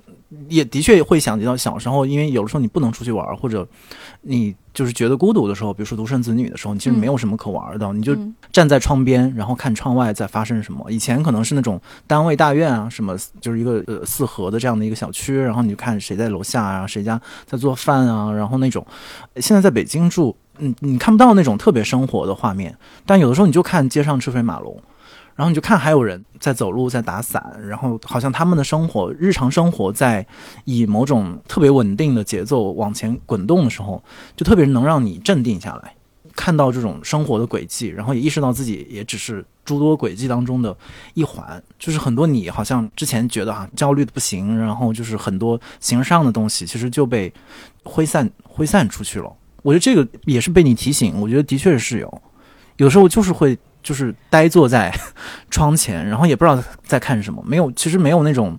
[0.47, 3.67] 也的确会想起到小时候，因为有的时候你不能出去玩，或者
[4.21, 10.85] 你就是觉得孤独的时候，比如说独生子女的时候，你其实没有什么可玩的，你就嗯站在窗边，然后看窗外在发生什么。
[10.91, 18.85] 以前可能是那种单位大院啊，什么就是一个呃四合的这样的一个小区，然后你就看谁在楼下啊，谁家在做饭啊，然后那种。
[19.37, 24.77] 现在在北京住，嗯，你看不到那种特别生活的画面，但有的时候你就看街上车水马龙。
[25.39, 30.27] 然后你就看还有人在走路，在打伞，然后好像他们的生活、日常生活在
[30.65, 34.03] 以某种特别稳定的节奏往前滚动的时候，
[34.35, 35.95] 就特别能让你镇定下来，
[36.35, 40.75] 看到这种生活的轨迹，然后也意识到自己也只是诸多轨迹当中的
[41.13, 47.33] 一环，就是很多你好像之前觉得哈、焦虑的不行，然后就是很多形式上的东西，其实就被
[47.85, 49.31] 挥散挥散出去了。
[49.63, 52.21] 我觉得这个也是被你提醒，我觉得的确是有，
[52.75, 53.57] 有时候就是会
[53.89, 54.93] 就是呆坐在
[55.49, 58.55] 窗前，然后也不知道在看什么，没有其实没有那种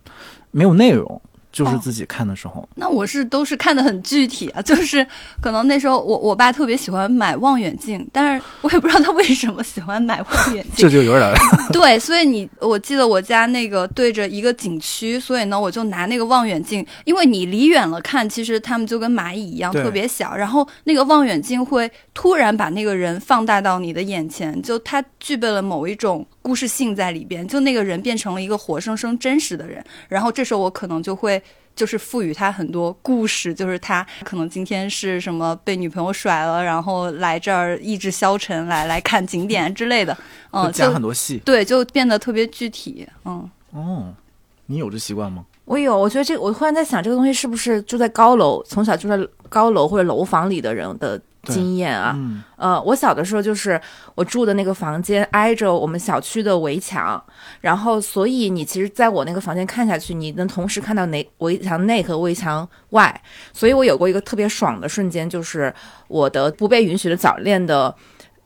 [0.51, 2.69] 没有内容，就是哦自己看的时候。
[2.77, 5.07] 那我是都是看的很具体啊， 就是
[5.41, 10.91] 可能那时候我我爸特别喜欢买望远镜，但是我也不知道他为什么喜欢买望远镜 这。
[10.91, 11.35] 就有点儿
[11.73, 31.43] 对，所以你我记得我家那个对着一个景区，所以呢我就拿那个望远镜，因为你离远了看，其实他们就跟蚂蚁一样特别小，然后那个望远镜会突然把那个人放大到你的眼前，就它具备了某一种故事性在里边，就那个人变成了一个活生生真实的人，然后这时候我可能就会。
[31.77, 40.15] 就是赋予他很多故事，就是他可能今天是什么被女朋友甩了，然后来这儿意志消沉，来来看景点之类的，
[40.51, 41.39] 嗯， 会加很多戏。
[41.39, 43.49] 对，就变得特别具体，嗯。
[43.71, 44.13] 哦，
[44.67, 45.47] 你有这习惯吗？
[45.65, 49.19] 我有，我觉得这个，我忽然在想，这个东西是不是住在高楼，从小住在
[49.49, 52.13] 高楼或者楼房里的人的经验啊？
[52.17, 53.81] 嗯，呃，我小的时候就是
[54.17, 57.23] 我住的那个房间挨着我们小区的围墙，
[57.61, 65.73] 然后所以你其实在我那个房间看下去，你能同时看到内围墙内和围墙外，所以我有过一个特别爽的瞬间，就是
[66.09, 67.95] 我的不被允许的早恋的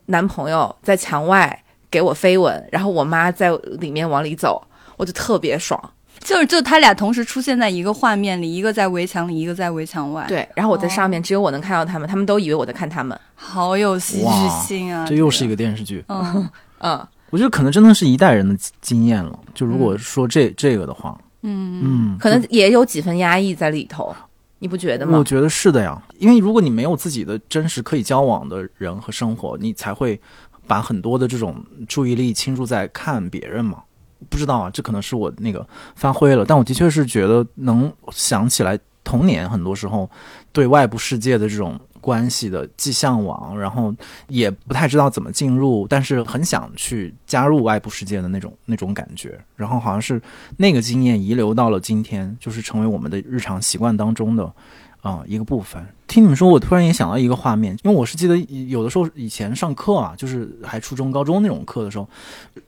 [0.07, 4.62] 男朋友在墙外给我飞吻，然后我妈在里面往里走，
[4.98, 5.90] 我就特别爽。
[6.20, 13.18] 就是就他俩同时出现在一个画面里，一个在围墙里，一个在围墙外，，对，然后我在上面，只有我能看到他们，他们都以为我在看他们。
[13.35, 15.05] 好有戏剧性啊！
[15.07, 16.03] 这又是一个，电视剧。
[16.09, 16.48] 嗯，
[16.81, 19.38] 嗯，我觉得可能真的是一代人的经验了。
[19.55, 24.14] 就如果说这、这个的话，嗯嗯，可能也有几分压抑在里头，
[24.61, 25.18] 你不觉得吗？
[25.18, 30.18] 我觉得是的呀，因为如果你没有自己的真实可以交往的人和生活，你才会
[30.66, 33.83] 把很多的这种注意力倾注在看别人嘛。
[34.29, 40.09] 不知道啊，这可能是我那个发挥了，但我的确是觉得能想起来童年很多时候
[40.53, 43.95] 对外部世界的这种关系的既向往，然后
[44.29, 50.21] 也不太知道怎么进入，但是很想去加入外部世界的那种那种感觉，然后好像是
[50.59, 54.53] 那个经验遗留到了今天，就是成为我们的日常习惯当中的
[55.01, 55.85] 啊、一个部分。
[56.07, 58.37] 听你们说，我突然也想到一个画面，因为我是记得
[58.69, 62.09] 有的时候以前上课啊，就是还初中、高中那种课的时候，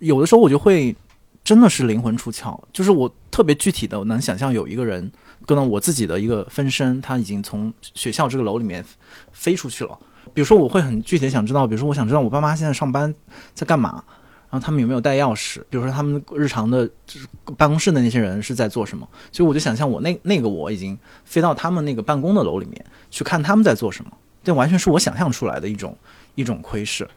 [0.00, 0.94] 有的时候我就会
[1.46, 5.08] 真的是灵魂出窍，就是我特别具体的我能想象有一个人，
[5.46, 8.84] 可能我自己的一个分身，他已经从学校这个楼里面
[9.30, 9.96] 飞出去了。
[10.34, 13.14] 比如说，我会很具体地想知道，比如说，我想知道我爸妈现在上班
[13.54, 14.02] 在干嘛，
[14.50, 19.08] 然后他们有没有带钥匙，比如说他们日常的就是办公室的那些人是在做什么。
[19.30, 24.10] 所以我就想象我那那个我已经飞到他们那个办公的楼里面去看他们在做什么，
[24.42, 25.96] 这完全是我想象出来的一种
[26.34, 27.08] 一种窥视。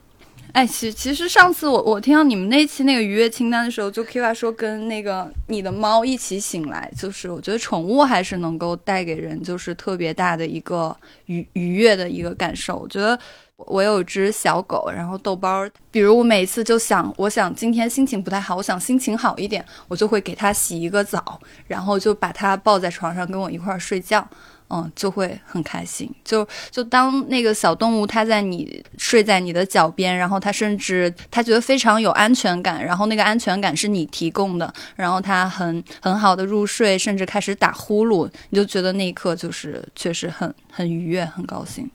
[0.54, 10.96] 哎，其其实上次我我听到你们那期那个愉悦清单的时候，就 Kiva 说跟那个你的猫一起醒来，就是我觉得宠物还是能够带给人就是特别大的一个
[11.28, 12.76] 愉愉悦的一个感受。
[12.78, 13.18] 我觉得
[13.58, 24.28] 我有只小狗，然后豆包，比如我每次就想，我想今天心情不太好，我想心情好一点，我就会给它洗一个澡，然后就把它抱在床上跟我一块儿睡觉。
[24.70, 26.10] 嗯，就会很开心。
[26.24, 41.90] 就就当那个小动物它在你睡在你的脚边，然后它甚至它觉得非常有安全感，然后那个安全感是你提供的，然后它很很好的入睡，甚至开始打呼噜，你就觉得那一刻就是确实很很愉悦，很高兴。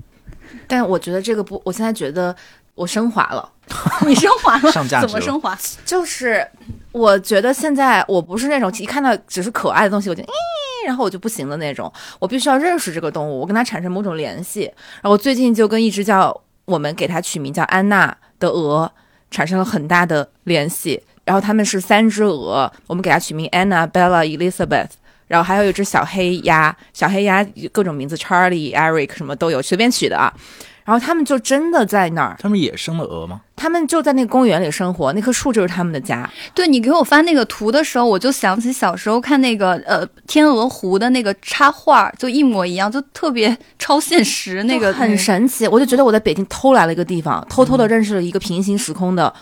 [0.66, 2.34] 但我觉得这个不，我现在觉得
[2.74, 3.48] 我升华了，
[4.06, 5.58] 你升华了，上价值怎么升华？
[5.84, 6.46] 就是
[6.92, 10.26] 我觉得现在我不是那种一看到只是可爱的东西我就咦，
[10.84, 14.62] 然后我就不行的那种，我必须要认识这个动物，我跟它产生某种联系。
[14.62, 18.90] 然后我最近就跟一只叫我们给它取名叫安娜的鹅
[19.30, 21.02] 产生了很大的联系。
[21.24, 24.90] 然后它们是三只鹅，我们给它取名 Anna、Bella、Elizabeth。
[25.26, 27.42] 然后还有一只小黑鸭，小黑鸭
[27.72, 30.30] 各种名字，Charlie、Eric 什么都有，随便取的啊。
[30.84, 33.40] 然后他们就真的在那儿，他们也生了鹅吗？
[33.56, 36.28] 他们就在那个公园里生活，那棵树就是他们的家。
[36.54, 45.66] 对你给我发那个图的时候，我就想起小时候看那个呃天鹅湖的那个插画，就一模一样，就特别超现实，那个很神奇。
[45.66, 49.32] 我就觉得我在北京偷来了一个地方，偷偷的认识了一个平行时空的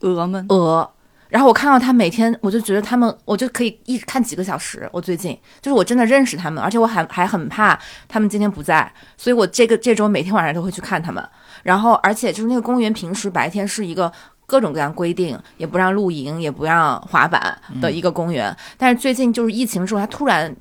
[0.00, 0.44] 鹅们。
[0.50, 0.90] 鹅。
[1.34, 4.88] 然后我看到他每天，我就觉得他们，我就可以一直看几个小时。
[4.92, 11.28] 我最近就是我真的认识他们，而且我还还很怕他们今天不在，所以我这个这周每天晚上都会去看他们。
[11.64, 14.12] 然后而且就是那个公园平时白天是一个
[14.46, 18.56] 各种各样规定，也不让露营，也不让滑板的一个公园。
[18.78, 20.54] 但是最近就是疫情之后，它突然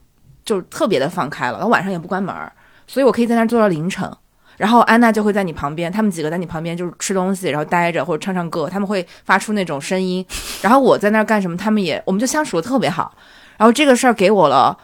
[0.44, 2.36] 就特别的放开了，然后晚上也不关门，
[2.88, 4.12] 所以我可以在那儿坐到凌晨。
[4.58, 10.26] 然后安娜就会在你旁边，他们几个在你旁边就是吃东西，然后待着或者唱唱歌，他们会发出那种声音。
[10.62, 13.16] 然后我在那儿干什么，他们也我们就相处的特别好。
[13.58, 14.78] 然后这个事儿给我了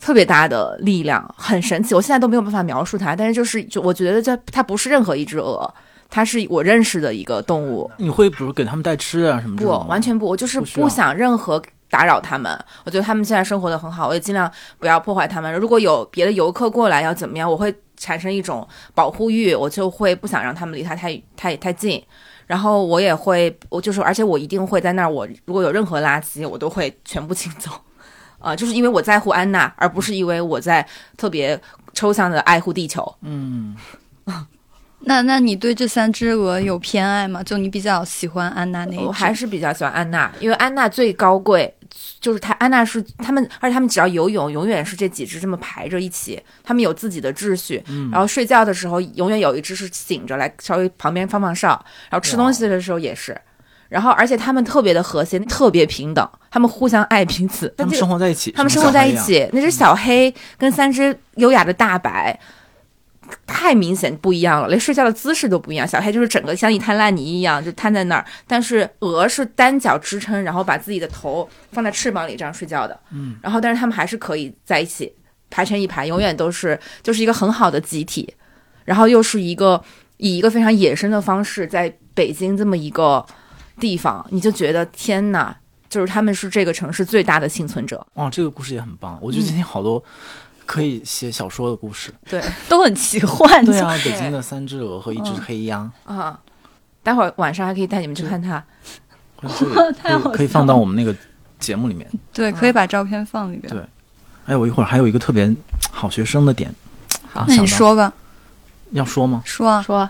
[0.00, 1.94] 特别大的力量，很神奇。
[1.94, 5.72] 我现在都没有办法描述它，但是就是就我觉得这它不是任何一只鹅，
[6.08, 7.90] 它是我认识的一个动物。
[7.98, 12.58] 你会比如给他们带吃啊什么这不？，完全不，我就是不想任何打扰他们。
[12.84, 15.52] 我觉得他们现在生活的很好，我也尽量不要破坏他们。
[15.54, 22.02] 如果有别的游客过来要怎么样，我会产生一种保护欲，我就会不想让他们离他太太太近。
[22.46, 27.70] 然后我也会，我就是，而且我一定会在那儿，我如果有任何垃圾，我都会全部清走。
[28.42, 30.84] 呃，就是因为我在乎安娜，而不是因为我在
[31.16, 31.60] 特别
[31.92, 33.14] 抽象的爱护地球。
[33.20, 33.76] 嗯，
[35.00, 37.42] 那那你对这三只鹅有偏爱吗？
[37.42, 39.04] 就你比较喜欢安娜那一只？
[39.04, 41.72] 我还是比较喜欢安娜，因为安娜最高贵，
[42.20, 47.82] 就是他安娜是他们，而且他们只要游泳，永远是这几只这么排着一起，他们有自己的秩序。
[48.10, 53.38] 然后睡觉的时候，永远有一只是醒着来稍微旁边放放哨，然后吃东西的时候也是。
[53.88, 57.74] 然后，而且他们特别的和谐，特别平等，他们互相爱彼此。
[57.76, 59.16] 他们生活在一起，他们生活在一。
[59.16, 62.38] 起，那只小黑跟三只优雅的大白，
[63.46, 65.86] 太明显不一样了，连睡觉的姿势都不一样。
[65.86, 72.98] 小黑就是整个像一滩烂泥一样，就瘫在那儿，但是鹅是单脚支撑，然后把自己的头放在翅膀里这样睡觉的。
[73.12, 75.12] 嗯，然后但是他们还是可以在一起
[75.48, 78.34] 排成一排，永远都是就是一个很好的集体，
[78.84, 79.82] 然后又是一个
[80.16, 83.24] 以一个非常野生的方式，在北京这么一个
[83.78, 85.56] 地方，你就觉得天哪！
[85.88, 89.18] 就是他们是这个城市最大的幸存者，哇，这个故事也很棒。
[89.20, 90.00] 我觉得今天好多
[90.70, 92.14] 可以写小说的故事。
[92.28, 93.64] 对都很奇幻。
[93.66, 95.90] 对啊，北京的三只鹅和一只黑鸭。
[96.04, 96.38] 啊，
[97.02, 98.64] 待会儿晚上还可以带你们去看它。
[100.00, 101.12] 太好可以放到我们那个
[101.58, 102.08] 节目里面。
[102.32, 103.68] 对，可以把照片放里边。
[103.72, 103.82] 对
[104.46, 105.52] 哎，我一会儿还有一个特别
[105.90, 106.72] 好学生的点，
[107.32, 108.12] 好那你说吧，
[108.92, 109.42] 要说吗？
[109.44, 109.82] 说啊。
[109.82, 110.08] 说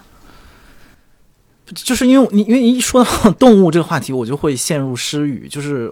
[1.74, 5.90] 就是因为你因为一说到动物这个话题，我就会陷入失语，就是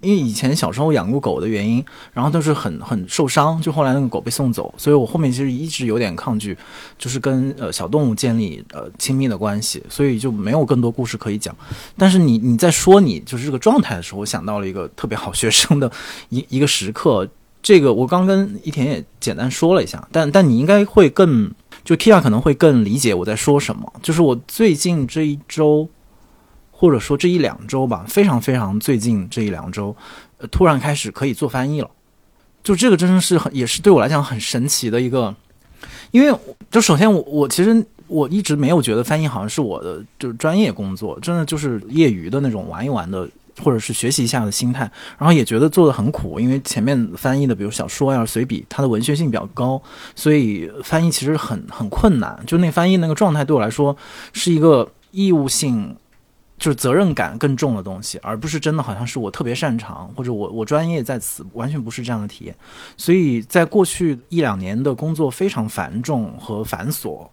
[0.00, 6.56] 因为以前小时候养过狗的原因，然后都是很很受伤，就后来那个狗被送走，所以我后面其实一直有点抗拒，
[6.96, 11.54] 就是跟呃小动物建立呃亲密的关系，所以就没有更多故事可以讲。
[11.96, 15.90] 但是你你在说你就是这个状态的时候，我想到了一个特别好学生的
[16.30, 17.28] 一一个时刻，
[17.62, 21.50] 这个我刚跟一田也简单说了一下，但但你应该会更。
[21.84, 23.90] 就 Kia 可能会更理解我在说什么。
[24.02, 25.88] 就是我最近这一周，
[26.78, 29.96] 或者说这一两周吧，非常非常最近这一两周，
[30.36, 31.90] 呃，突然开始可以做翻译了。
[32.62, 35.34] 就这个真的是很，也是对我来讲很神奇的一个，
[36.12, 36.32] 因为
[36.70, 43.28] 就首先我我其实我一直没有觉得翻译好像是我的就是专业工作，真的就是业余的那种玩一玩的。
[43.60, 49.82] 或者是学习一下的心态，然后也觉得做的很苦，因为前面翻译的，比如小说呀、随笔，它的文学性比较高，
[50.14, 52.40] 所以翻译其实很很困难。
[52.46, 53.96] 就那翻译那个状态对我来说
[54.32, 55.96] 是一个义务性，
[56.58, 62.54] 就是责任感更重的东西，而不是真的好像是我特别擅长或者我我专业在此，完全不是这样的体验。
[62.96, 67.26] 所以在过去一两年的工作非常繁重和繁琐。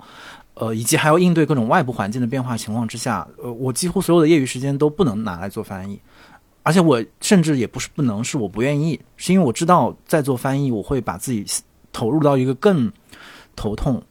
[0.57, 5.99] 呃，以及还要应对各种外部环境的变化情况之下，呃，我几乎所有的业余时间都不能拿来做翻译。
[6.63, 11.45] 而且我甚至也不是不能，是我不愿意，是因为我知道在做翻译，我会把自己
[11.91, 12.89] 投入到一个更
[13.53, 14.01] 头痛、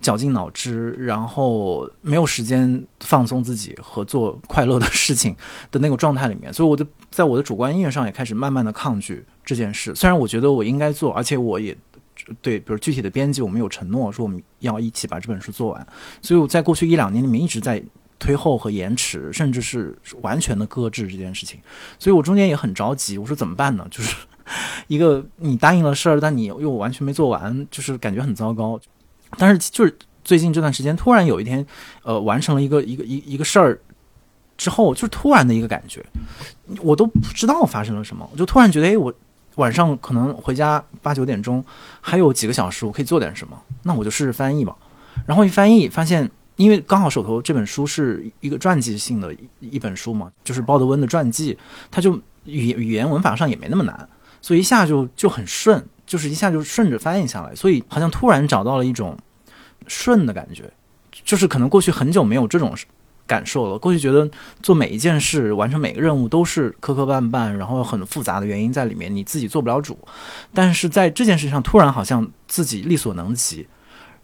[0.00, 5.36] 绞尽脑汁，然后没有时间放松自己和做快乐的事情
[5.70, 6.52] 的那个状态里面。
[6.52, 9.94] 所以我就在我的主观意愿上也开始慢慢的抗拒这件事。
[9.94, 11.76] 虽然我觉得我应该做，而且我也
[12.40, 15.86] 对，比如具体的编辑，我们有承诺说我们要一起把这本书做完。
[16.22, 17.82] 所以我在过去一两年里面一直在。
[18.22, 21.58] 推后和延迟，甚至是完全的搁置这件事情，
[21.98, 23.16] 所以我中间也很着急。
[23.16, 23.86] 我说怎么办呢？
[23.90, 24.14] 就是
[24.88, 28.78] 一个你答应了事儿，但你又完全没做完，就是感觉很糟糕。
[29.38, 31.64] 但是就是最近这段时间，突然有一天，
[32.02, 33.78] 呃，完成了一个一个一一个事儿
[34.56, 36.04] 之后，就是突然的一个感觉，
[36.82, 39.12] 我都不知道发生了什么，我就突然觉得，哎，我
[39.56, 41.64] 晚上可能回家八九点钟
[42.00, 44.76] 还有几个小时，我可以做点什么，那我就试试翻译吧。
[45.26, 46.30] 然后一翻译发现。
[46.56, 51.56] 因为刚好手头这本书是一个传记性的一一本书嘛，就是鲍德温的传记，
[51.90, 52.14] 它就
[52.44, 54.06] 语语言文法上也没那么难，
[54.42, 59.16] 所以一下就就很顺，就是一下就顺着翻译下来，所以好像突然找到了一种
[59.86, 60.68] 顺的感觉，
[61.12, 62.74] 就是可能过去很久没有这种
[63.28, 63.78] 感受了。
[63.78, 64.28] 过去觉得
[64.60, 69.96] 做每一件事、完成每个任务都是磕磕绊绊，然后很复杂的原因在里面，你自己做不了主。
[70.52, 73.68] 但是在这件事上，突然好像自己力所能及，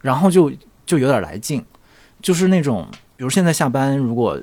[0.00, 0.50] 然后就
[0.84, 1.64] 就有点来劲。
[2.20, 2.84] 就是那种，
[3.16, 4.36] 比如现在下班，如果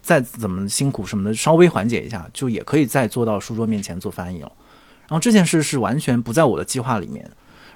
[0.00, 4.50] 再怎么辛苦什么的，稍微缓解一下，就也可以再坐到书桌面前做翻译了。
[5.10, 7.28] 然后这件事是完全不在我的计划里面，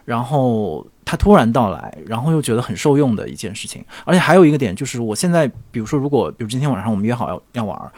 [0.04, 3.84] 然后它突然到来，然后又觉得很受用的一件事情。
[4.04, 7.92] 而且还有一个点就是，我现在比如说，如果比如今天晚上我们约好要要玩，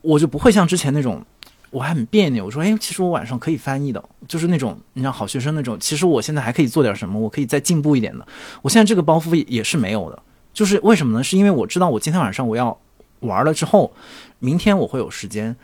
[0.00, 1.22] 我就不会像之前那种，
[1.70, 8.26] 我还很别扭，我说，哎，其实我晚上可以翻译的，就是那种你像好学生那种，其实我现在还可以做点什么，我可以再进步一点的。
[8.62, 10.22] 我现在这个包袱也是没有的。
[10.54, 11.22] 就是为什么呢？
[11.22, 12.74] 是因为我知道我今天晚上我要
[13.20, 13.92] 玩了之后，
[14.38, 15.54] 明天我会有时间，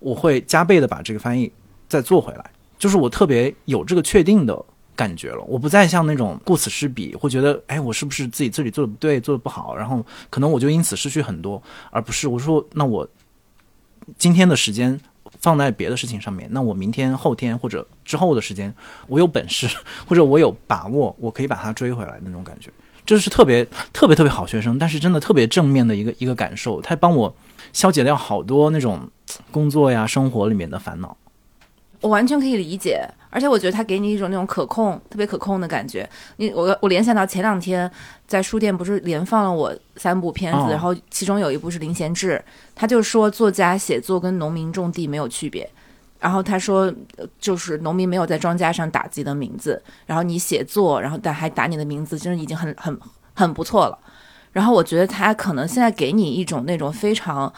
[0.00, 1.52] 我会加倍的把这个翻译
[1.94, 2.50] 再做回来。
[2.76, 4.60] 就是我特别有这个确定的
[4.96, 13.08] 感觉了，我不再像那种顾此失彼，会觉得哎，我是不是自己这里做的不对，做的不好，然后可能我就因此失去很多，而不是我说那我
[14.18, 15.00] 今天的时间
[15.40, 18.74] 放在别的事情上面，那我明天、后天或者之后的时间，
[19.06, 19.68] 我有本事
[20.06, 22.70] 或者我有把握，我可以把它追回来那种感觉。
[23.06, 27.34] 这是特别特别特别好学生，但是真的特别正面的一个一个感受，他帮我
[27.72, 29.08] 消解掉好多那种
[29.50, 31.16] 工作呀、生活里面的烦恼。
[32.04, 36.06] 我完全可以理解，而且我觉得他给你一种那种可控、特别可控的感觉。
[36.36, 37.90] 你我我联想到前两天
[38.26, 42.44] 在书店不是连放了我三部片子，然后其中有一部是林贤志，
[42.74, 45.66] 他就说作家写作跟农民种地没有区别。
[46.20, 46.92] 然后他说，
[47.40, 52.98] 就是农民没有在庄稼上打自己的名字，然后你写作，然后但还打你的名字，真的已经很很
[53.32, 53.98] 很不错了。
[54.54, 57.52] 然后我觉得他可能现在给你一种那种非常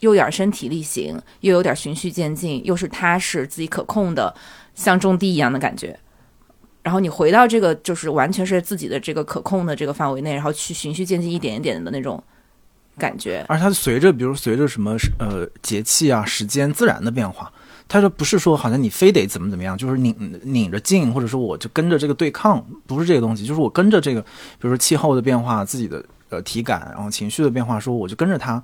[0.00, 4.34] 又有点身体力行，又有点循序渐进，又是踏实自己可控的，
[4.74, 5.96] 像种地一样的感觉。
[6.82, 12.20] 然后你回到这个就是完全是自己的这个可控的这个范围内，然后去循序渐进一点一点的那种
[12.96, 13.44] 感觉。
[13.46, 17.52] 而它随着比如随着什么呃节气啊、时间自然的变化。
[17.90, 24.28] 他说不是说好像你非得怎么怎么样，就是拧拧着劲，或者说我就跟着这个对抗，不是这个东西，就是我跟着这个，比
[24.60, 28.62] 如说气候的变化、自己的呃体感，然后情绪的变化，说我就跟着它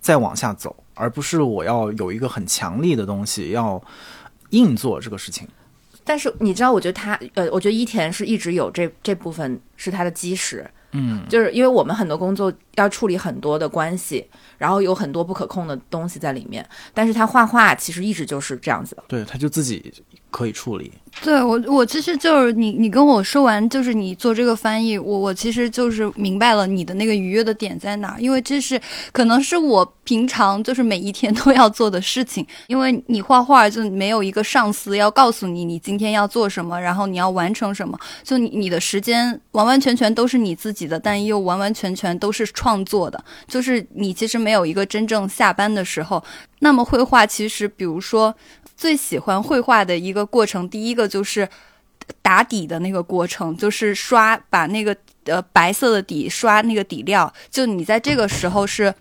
[0.00, 3.82] 再往下走，而不是我要有一个很强力的东西要
[4.50, 5.46] 硬做这个事情。
[6.02, 16.66] 但是你知道，我觉得他，呃，我觉得伊田是一直有这这部分是他的基石，嗯，就是因为我们很多工作要处理很多的关系，然后有很多不可控的东西在里面。
[16.94, 19.92] 但是他画画其实一直就是这样子的，对，他就自己
[20.30, 20.92] 可以处理。
[21.22, 46.22] 对我，我其实就是你，你跟我说完，就是你做这个翻译，我我其实就是明白了你的那个愉悦的点在哪，因为这是可能是我平常就是每一天都要做的事情， 因为你画画就没有一个上司要告诉你你今天要做什么，然后你要完成什么，就你你的时间完完全全都是你自己的，但又完完全全都是创作的，就是你其实没有一个真正下班的时候。
[46.62, 48.32] 那么绘画其实，比如说。
[48.80, 51.46] 最喜欢绘画的一个过程，第一个就是
[52.22, 57.30] 打底的那个过程，就是刷把那个呃白色的底刷那个底料。
[57.50, 58.94] 就你在这个时候是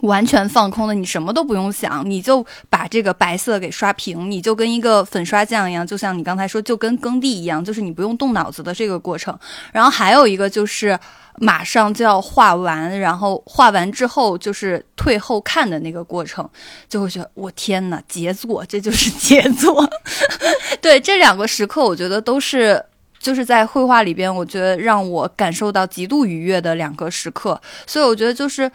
[0.00, 9.38] 完全放空的，你什么都不用想，你就把这个白色给刷平，你就跟一个粉刷匠一样，就像你刚才说，就跟耕地一样，就是你不用动脑子的这个过程。
[9.72, 10.98] 然后还有一个就是。
[11.38, 16.48] 马上就要画完，然后画完之后就是退后看的那个过程，
[16.88, 19.88] 就会觉得我天哪，杰作，这就是杰作。
[20.80, 22.82] 对这两个时刻，我觉得都是
[23.18, 27.60] 就是在绘画里边，我觉得让我感受到极度愉悦的两个时刻。
[27.86, 28.70] 所以我觉得就是，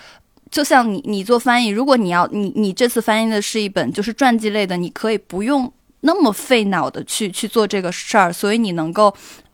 [0.50, 9.14] 就像你你做翻译，如果你要你你这次翻译的是一本就是传记类的，你可以不用那么费脑的去去做这个事儿，所以你能够。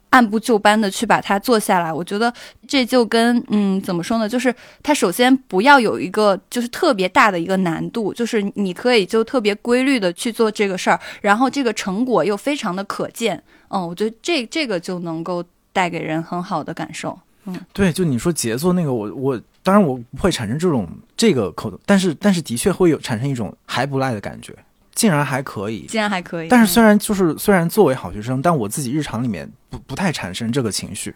[0.10, 2.34] 按部就班的去把它做下来，我觉得
[2.68, 4.28] 这就跟嗯怎么说呢？
[4.28, 13.42] 就是它首先不要有一个就是特别大的一个难度，就是你可以就特别规律的去做这个事儿，然后这个成果又非常的可见。
[13.70, 15.44] 嗯，我觉得这这个就能够
[15.74, 17.18] 带给人很好的感受。
[17.46, 24.54] 嗯，对，就你说节奏那个，我我当然我不会产生这种这个口，但是但是的确会有产生一种还不赖的感觉。
[24.98, 26.48] 竟然还可以，竟然还可以。
[26.50, 31.14] 但是虽然就是虽然作为好学生，但我自己日常里面不不太产生这个情绪，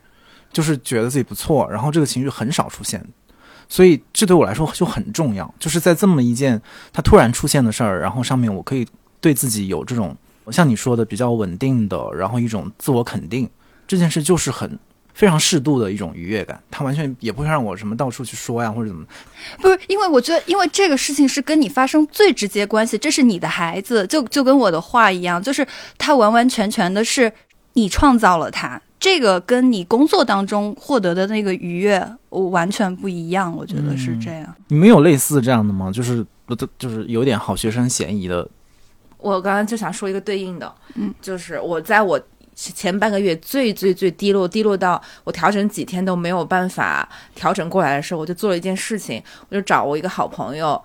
[0.53, 3.03] 就是觉得自己不错，然后这个情绪很少出现，
[3.67, 5.51] 所以这对我来说就很重要。
[5.57, 6.61] 就是在这么一件
[6.93, 8.87] 它突然出现的事儿，然后上面我可以
[9.19, 10.15] 对自己有这种
[10.51, 13.49] 像你说的比较稳定的，然后一种自我肯定，
[13.87, 14.77] 这件事就是很。
[15.13, 19.05] 非常适度的一种愉悦感，他完全也不会让我什么到处去说呀，或者怎么。
[19.59, 25.65] 不是，因为我觉得，因为这个事情是跟你发生最直接关系，这是你的孩子，就就跟我的话一样，就是
[25.97, 27.31] 他完完全全的是
[27.73, 33.55] 你创造了他，这个跟你工作当中获得的那个愉悦，我完全不一样。
[33.55, 34.55] 我觉得是这样。
[34.69, 35.91] 你们有类似这样的吗？
[35.91, 38.47] 就是不，就是有点好学生嫌疑的。
[39.17, 42.19] 我刚刚就想说一个对应的，嗯，就是我在我。
[42.53, 50.81] 前半个月最最最低落，低落到我调整几天都没有办法调整过来的时候，我就做了一件事情，我就找我一个好朋友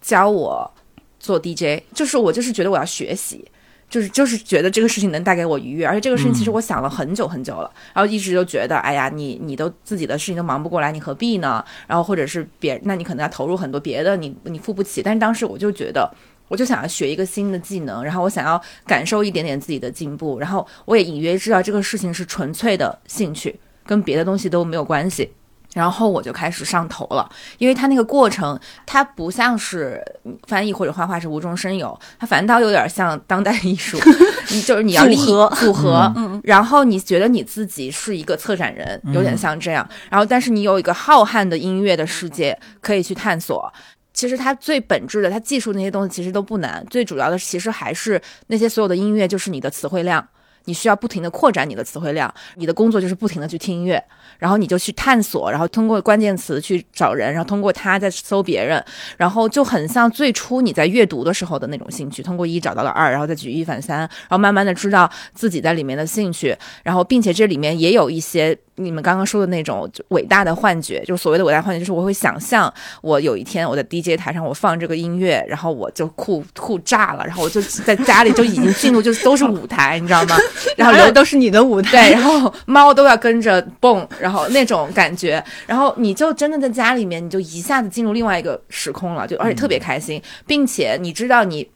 [0.00, 0.70] 教我
[1.18, 3.50] 做 DJ，就是我就是觉得我要学习，
[3.88, 11.64] 就是就是觉得这个事情能带给我愉悦，而且这个事情其实我想了很久很久了，然后一直就觉得，哎呀，你你都自己的事情都忙不过来，你何必呢？
[11.86, 15.02] 然后或者是别，那你可能要投入很多别的，你你付不起。
[15.02, 16.08] 但是当时我就觉得。
[16.50, 25.32] 我就想要学一个新的技能，然后我想要感受一点点自己的进步，然后我也隐约知道这个事情是纯粹的兴趣，跟别的东西都没有关系，
[25.74, 27.30] 然后我就开始上头了。
[27.58, 30.04] 因为它那个过程，它不像是
[30.48, 33.96] 翻译或者画画是无中生有，它反倒有点像当代艺术，
[34.66, 43.72] 就是你要组合组合，然后你觉得你自己是一个策展人，有点像这样，然后但是你有一个浩瀚的音乐的世界可以去探索。
[44.20, 50.28] 其实它最本质的，它技术那些东西其实都不难，最主要的其实还是那些所有的音乐，就是你的词汇量，
[50.66, 54.04] 你需要不停的扩展你的词汇量，你的工作就是不停的去听音乐。
[54.38, 58.82] 然后你就去探索，然后通过关键词去找人，然后通过他再搜别人，
[59.16, 72.72] 然后就很像最初你在阅读的时候的那种兴趣，通过一找到了二，然后再举一反三，然后慢慢的知道自己在里面的兴趣，然后并且这里面也有一些你们刚刚说的那种伟大的幻觉，就是所谓的伟大幻觉，就是我会想象
[73.02, 80.36] 我有一天我在 DJ 台上我放这个音乐，然后我就酷酷炸了，然后我就在家里就已经进入就都是舞台，你知道吗？
[80.78, 84.30] 然后都是你的舞台，对，然后猫都要跟着蹦，然后。
[84.30, 91.68] 然后那种感觉，然后你就真的在家里面，你就一下子进入另外一个时空了，就而且特别开心，并且你知道你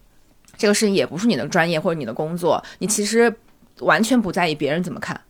[0.56, 3.34] 这个事情也不是你的专业或者你的工作，你其实
[3.80, 5.20] 完全不在意别人怎么看，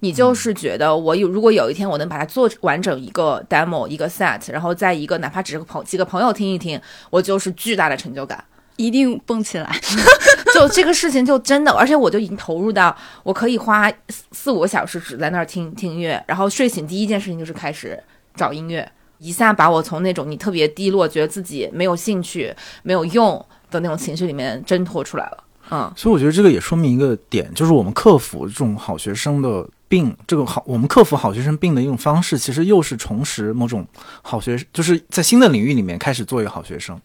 [0.00, 6.80] 你就是觉得我有如果有一天我能把它做完整一个 demo 一个 set，然后在一个哪怕只是朋几个朋友听一听，
[7.10, 8.44] 我就是巨大的成就感。
[8.76, 9.74] 一定蹦起来，
[10.52, 13.90] 就这个事情就真的，而且我就已经投入到我可以花
[14.32, 17.98] 四五个小时只在那儿听听音乐，然后睡醒第一件事情就是开始
[18.34, 18.86] 找音乐，
[19.16, 25.44] 一下把我从那种你特别低落，觉得自己没有兴趣、没有用的那种情绪里面挣脱出来了。
[25.70, 33.86] 嗯，所以我觉得这个也说明一个点，就是我们克服这种好学生的病，这个好，我们克服好学生病的一种方式，其实又是重拾某种
[34.22, 37.00] 好学，就是在新的领域里面开始做一个好学生，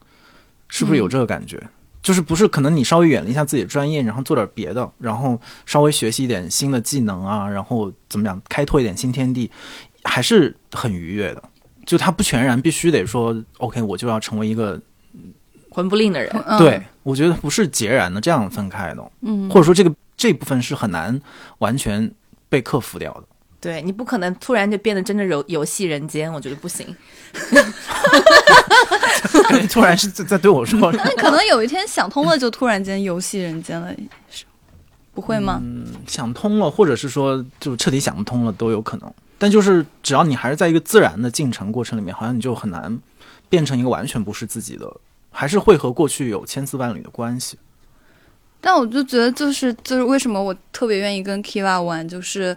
[0.68, 1.62] 是不是有这个感觉？
[2.02, 9.48] 就是不是可能你稍微远离一下自己的专业，然后做点别的，然后稍微学习一点新的技能啊，然后怎么讲，开拓一点新天地，
[10.02, 11.42] 还是很愉悦的。
[11.86, 14.80] 就他不全然必须得说 OK，我就要成为一个
[15.70, 16.30] 魂不吝的人。
[16.46, 21.20] 嗯对，我觉得不是截然的这样分开的，嗯，或者说这个这部分是很难
[21.58, 22.12] 完全
[22.52, 23.22] 被克服掉的。
[23.58, 26.94] 对你不可能突然就变得真的游游戏人间，我觉得不行。
[29.70, 33.94] 突然是在在对我说，那可能有一天想通了，就突然间游戏人间了，
[34.28, 34.44] 是
[35.14, 35.58] 不会吗？
[35.62, 39.10] 嗯想通了，或者是说就彻底想不通了都有可能。
[39.38, 42.98] 但就是只要你还是在一个自然的进程过程里面，好像你就很难
[43.48, 44.92] 变成一个完全不是自己的，
[45.30, 47.56] 还是会和过去有千丝万缕的关系。
[48.64, 52.56] 但我就觉得，就是就是为什么我特别愿意跟 Kiva 玩，就是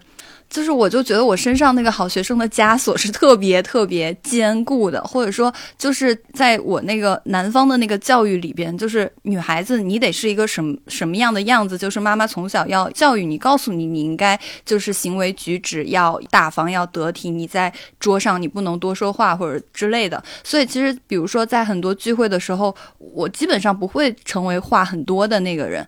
[0.49, 20.23] 就是我就觉得我身上那个好学生的枷锁是特别特别坚固的，或者说就是在我那个南方的那个教育里边，就是女孩子你得是一个什么什么样的样子，就是妈妈从小要教育你，告诉你你应该就是行为举止要大方要得体，你在桌上你不能多说话或者之类的。
[20.43, 25.85] 所以其实比如说在很多聚会的时候，我基本上不会成为话很多的那个人。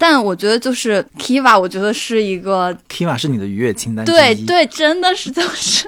[0.00, 5.86] 但我觉得就是 Kiva，我觉得是一个 Kiva 是你的愉悦清单，对对，真的是就是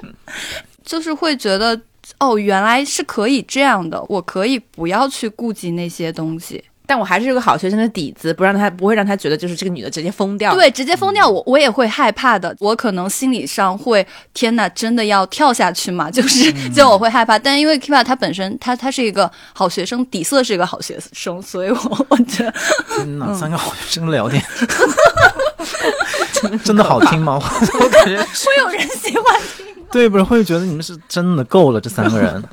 [0.85, 1.81] 就是会觉得
[2.19, 6.63] 哦，原来是可以这样的，我可以不要去顾及那些东西。
[6.85, 10.53] 但我还是有个好学生的底子，不让他不会让他觉得就是这个女的直接疯掉。
[10.53, 12.55] 对，直接疯掉我，我也会害怕的。
[12.59, 16.09] 我可能心理上会，天呐，真的要跳下去嘛？
[16.11, 17.39] 就是，就我会害怕。
[17.39, 22.53] 但因为 Kiva 他本身，他他是一个好学生，底色是一个好学生，所以我 我觉得，
[22.95, 24.43] 天哪，三个好学生聊天，
[26.63, 27.35] 真的好听吗？
[27.35, 29.65] 我感觉会有人喜欢听。
[29.91, 32.43] 对，不是会觉得你们是真的够了，这三个人。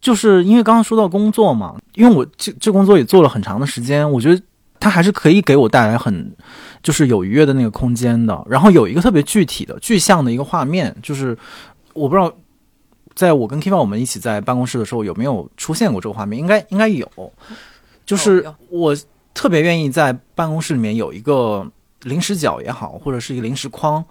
[0.00, 4.42] 就是因为刚刚说到工作嘛，因为我这这工作也做了很长的时间，我觉得
[4.78, 6.34] 它还是可以给我带来很
[6.82, 8.42] 就是有愉悦的那个空间的。
[8.48, 11.36] 然后有一个特别具体的具象的一个画面，就是
[11.92, 12.32] 我不知道
[13.14, 17.06] 在我跟 Kiva 我们一起在办公室的时候有没有出现过这个画面，应该应该有。
[18.06, 18.96] 就是我
[19.34, 21.70] 特别愿意在办公室里面有一个
[22.04, 24.02] 零食角也好，或者是一个零食筐。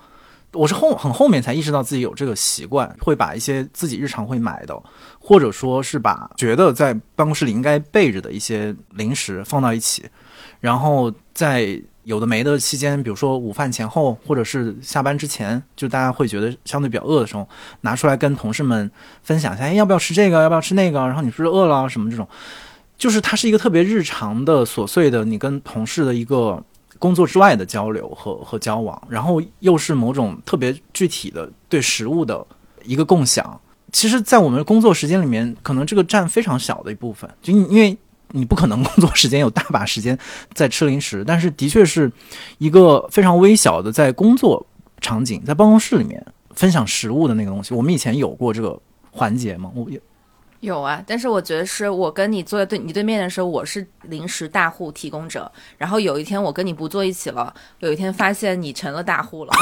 [0.54, 4.82] 我是后很后面才意识到自己有这个习惯，会把一些自己日常会买的，
[5.20, 10.06] 或者说是把觉得在办公室里应该备着的一些零食放到一起，
[10.60, 17.48] 然后在有的没的期间，比如说午饭前后，或者是下班之前，就大家会觉得相对比较饿的时候，
[17.82, 18.90] 拿出来跟同事们
[19.22, 22.28] 分享一下，哎，要不要吃这个，要不要吃那个，然后你是不是饿了什么这种，
[22.98, 26.64] 就是它是一个特别日常的琐碎的，你跟同事的一个。
[27.00, 32.46] 工作之外的交流和和交往，然后又是某种特别具体的对食物的
[32.84, 33.60] 一个共享。
[33.92, 37.98] 其实，在我们工作时间里面，可能这个占非常小的一部分，就因为
[38.32, 40.16] 你不可能工作时间有大把时间
[40.54, 42.12] 在吃零食，但是的确是
[42.60, 44.64] 一个非常微小的在工作
[45.02, 46.24] 场景，在办公室里面
[46.54, 47.74] 分享食物的那个东西。
[47.74, 48.80] 我们以前有过这个
[49.10, 49.72] 环节吗？
[49.74, 50.00] 我也
[50.62, 55.50] 有啊，但是我觉得是我跟你坐在对你对面的时候，我是临时大户提供者。
[55.78, 59.54] 然后有一天我跟你不坐一起了，有一天发现你成了大户了，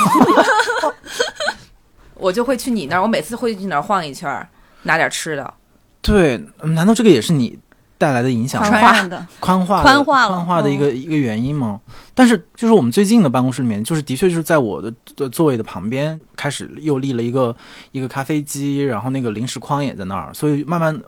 [2.15, 3.01] 我就会去你那儿。
[3.01, 4.49] 我每次会去你那儿晃一圈，
[4.83, 5.53] 拿点吃的。
[6.01, 7.59] 对，难道这个也是你
[7.97, 11.79] 带来的影响宽化的宽化宽化的一个、一个原因吗？
[12.13, 17.55] 但是就是我们最近的办公室里面，就是的确就是在我的的座位的旁边，开始又立了一个
[17.91, 20.99] 一个咖啡机，然后那个零食筐也在那儿，所以慢慢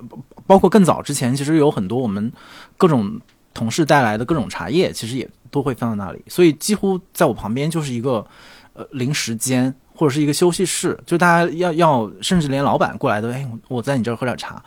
[0.47, 2.31] 包括更早之前，其实有很多我们
[2.77, 3.19] 各种
[3.53, 8.25] 同事带来的各种茶叶，其实也都会放在那里，所以几乎在我旁边就是一个
[8.73, 14.63] 呃零食间或者是一个休息室，就大家要要甚至连老板过来都哎我在你这儿喝点茶。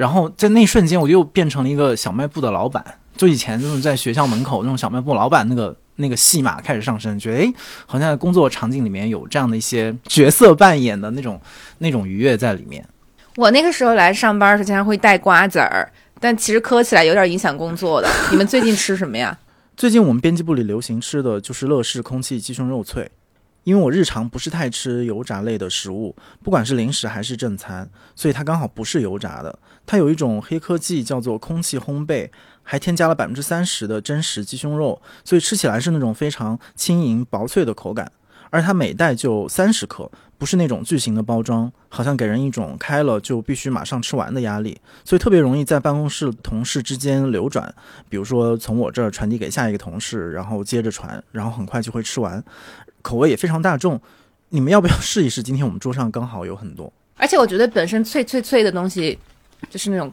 [0.00, 2.82] 然后在那一瞬间，我又变成了一个小卖部的老板。
[3.18, 7.52] 就以前就是在学校门口那种小卖部老板，那个那个戏码开始上升，觉得诶，
[7.84, 11.38] 好像在工作场景里面有这样的一些角色扮演的那种
[11.76, 12.82] 那种愉悦在里面。
[13.36, 15.86] 我那个时候来上班时，经常会带瓜子儿，
[16.18, 18.08] 但其实磕起来有点影响工作的。
[18.32, 19.38] 你们最近吃什么呀？
[19.76, 23.10] 最近我们编辑部里流行吃的就是乐事空气鸡胸肉脆，
[23.64, 29.58] 因为我日常不是太吃油炸类的食物，不管是零食还是正餐，所以它刚好不是油炸的。
[29.86, 32.30] 它有一种黑科技叫做空气烘焙，
[32.62, 38.10] 还添加了百分之三十的真实鸡胸肉，所以吃起来是那种非常轻盈薄脆的口感。
[38.50, 47.72] 而它每袋就三十克，不是那种巨型的包装，好像给人一种开了就必须马上吃完的压力，所以特别容易在办公室同事之间流转。
[48.08, 52.42] 比如说从我这儿传递给下一个同事，然后接着传，然后很快就会吃完，
[53.02, 54.00] 口味也非常大众。
[54.48, 55.42] 你们要不要试一试？
[55.42, 59.18] 今天我们桌上刚好有很多，而且我觉得本身脆脆脆的东西，
[59.68, 60.10] 就是那种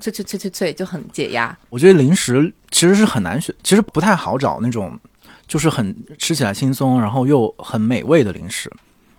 [0.00, 1.58] 脆脆脆脆脆就很解压。
[1.70, 5.00] 我觉得零食其实是很难选，其实不太好找那种
[5.48, 8.70] 就是很吃起来轻松，然后又很美味的零食。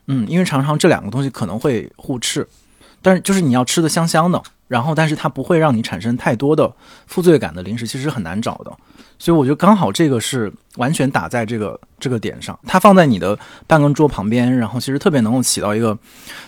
[0.08, 2.48] 嗯，因为常常这两个东西可能会互斥，
[3.02, 6.72] 但是就是你要吃的香香的，然后但是它不会让你产生太多的
[7.08, 8.72] 负罪感的零食，其实很难找的。
[9.20, 15.98] 所以我觉得刚好这个是完全打在这个这个点上，它放在你的办公桌旁边，然后其实特别能够起到一个，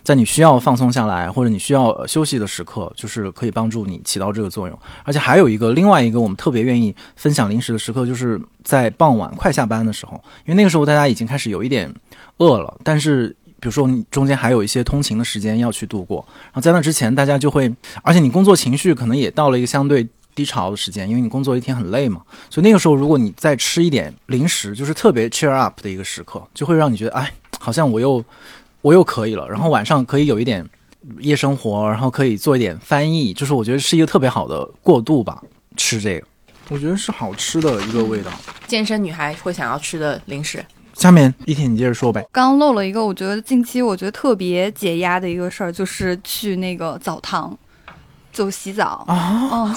[0.04, 4.78] 在你需要放松下来或者你需要休息的时刻，就是可以帮助你起到这个作用。
[5.04, 11.94] 而且还有一个另外一个我们特别愿意分享零食的时刻，就是在傍晚快下班的时候，因为那个时候大家已经开始有一点
[12.40, 13.34] 饿了，但是
[13.66, 20.08] 比如说你中间还有一些通勤的时间要去度过，然后在那之前大家就会，而且你工作情绪可能也到了一个相对。
[20.36, 28.22] 低潮的时间，因为你工作一天很累嘛，所以那个时候如果你再吃一点零食，就是特别 cheer up 的一个时刻，就会让你觉得，哎，好像我又
[28.82, 29.48] 我又可以了。
[29.48, 30.68] 然后晚上可以有一点
[31.20, 35.42] 夜生活，然后可以做一点翻译，就是我觉得是一个特别好的过渡吧。
[35.78, 36.28] 吃这个，
[36.68, 38.30] 我觉得是好吃的一个味道。
[38.68, 40.62] 健身女孩会想要吃的零食。
[40.96, 42.26] 下面一天你接着说呗。
[42.32, 47.56] 刚刚漏了一个，我觉得近期我觉得特别解压的一个事儿，就是去那个澡堂
[48.34, 49.50] 就洗澡啊。
[49.52, 49.76] 嗯。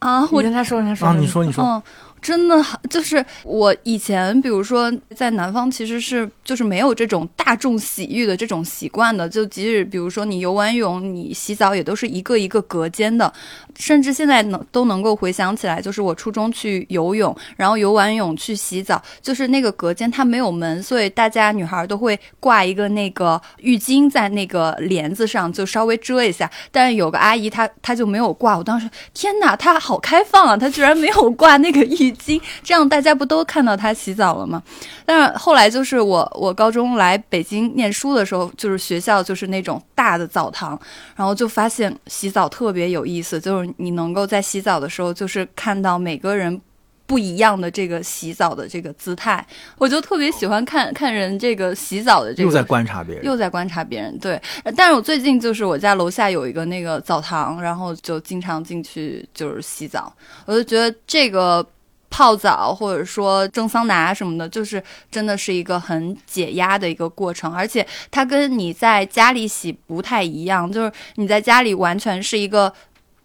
[0.00, 1.82] 啊，我跟他说，他说，你说，你说，嗯，
[2.28, 13.32] 真的，就是我以前，比如说在南方，其实是就是没有这种大众洗浴的这种习惯的，就即使比如说你游完泳，你洗澡也都是一个一个隔间的。
[13.76, 26.50] 甚至现在能都能够回想起来，就是我初中去游泳，然后游完泳去洗澡，就是那个隔间它没有门，所以大家女孩都会挂一个那个浴巾在那个帘子上，就稍微遮一下。
[26.70, 34.62] 但是有个阿姨她她就没有挂，我当时天哪，她好开放啊，她居然没有挂那个浴巾，这样大家不都看到他洗澡了吗？
[35.06, 40.78] 但是后来就是我我高中来北京念书的时候，就是学校就是那种大的澡堂，
[41.14, 43.68] 然后就发现洗澡特别有意思，就是。
[43.80, 46.60] 你能够在洗澡的时候，就是看到每个人
[47.06, 49.46] 不一样的这个洗澡的这个姿态，
[49.76, 52.48] 我就特别喜欢看看人这个洗澡的这个。
[52.48, 54.18] 又在观察别人，又在观察别人。
[54.18, 54.40] 对，
[54.74, 60.12] 但是我最近就是我家楼下有一个那个澡堂，然后就经常进去就是洗澡，
[60.44, 61.64] 我就觉得这个。
[62.10, 72.72] 泡澡或者说蒸桑拿什么的，就是真的是一个很解压的一个过程，而且它跟你在家里洗不太一样，就是你在家里完全是一个。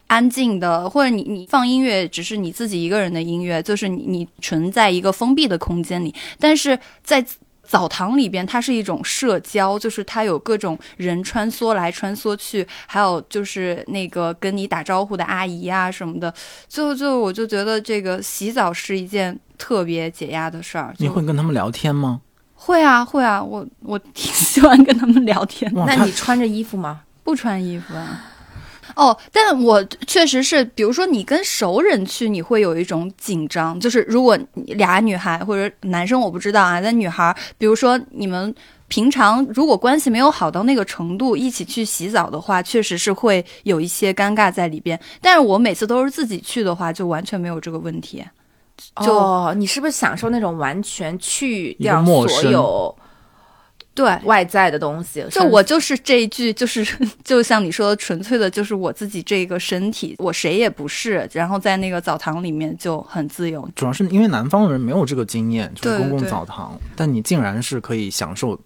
[0.07, 6.13] 安静的，或者你你放音乐，只是你自己一个人的音乐，就是你你存在一个封闭的空间里。
[6.37, 7.25] 但是在
[7.73, 16.31] 澡堂里边，它是一种社交，就是它有各种人穿梭来穿梭去，还有就是那个跟你打招呼的阿姨啊什么的。
[16.67, 20.93] 最后就我就觉得这个洗澡是一件特别解压的事儿。
[20.99, 22.21] 你会跟他们聊天吗？
[22.53, 25.73] 会啊会啊，我我挺喜欢跟他们聊天。
[25.73, 27.01] 那你穿着衣服吗？
[27.23, 28.21] 不穿衣服啊。
[28.95, 33.79] 哦，但我确实是，比如说你跟熟人去，你会有一种紧张。
[33.79, 34.37] 就是如果
[34.67, 38.53] 俩女孩或者男生，我不知道啊，但女孩，比如说你们
[38.87, 44.99] 平常如果关系没有好到那个程度，一起去洗澡的话，确实是会有一些尴尬在里边。
[45.19, 48.23] 但是我每次都是自己去的话，就完全没有这个问题。
[49.03, 52.95] 就你是不是享受那种完全去掉所有？
[53.95, 56.85] 对外在的东西，就我就是这一句，就是
[57.23, 61.29] 就像你说的，纯粹的，就是我自己这个身体，我谁也不是。
[61.31, 63.67] 然后在那个澡堂里面就很自由。
[63.75, 68.59] 主要是因为南方人没有这个经验，就是公共澡堂，但你竟然是可以享受。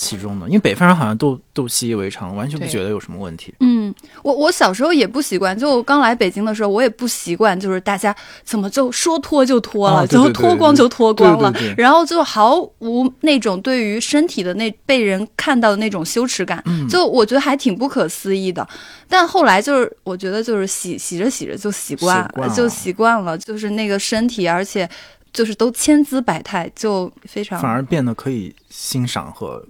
[0.00, 3.52] 其中的，因为北方人好像都都习以为常，完全不觉得有什么问题。
[3.58, 3.92] 嗯，
[4.22, 18.64] 我我小时候也不习惯，就刚来北京的时候，我也不习惯，就是大家怎么就说脱就脱了，就脱光就脱光了，然后就毫无那种对于身体的那被人看到的那种羞耻感，就我觉得还挺不可思议的。
[19.08, 24.88] 但后来就是我觉得就是洗洗着洗着就习惯，就习惯了，就是那个身体，而且
[25.32, 29.60] 就是都千姿百态，就非常反而变得可以欣赏和。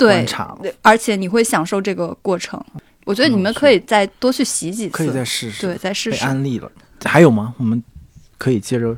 [0.00, 2.62] 对，而且你会享受这个过程。
[3.04, 6.20] 我觉得你们可以再多去洗几次，可以再试试，对，再试试。
[6.20, 6.70] 被安利了，
[7.04, 7.54] 还有吗？
[7.58, 7.82] 我们
[8.38, 8.96] 可以接着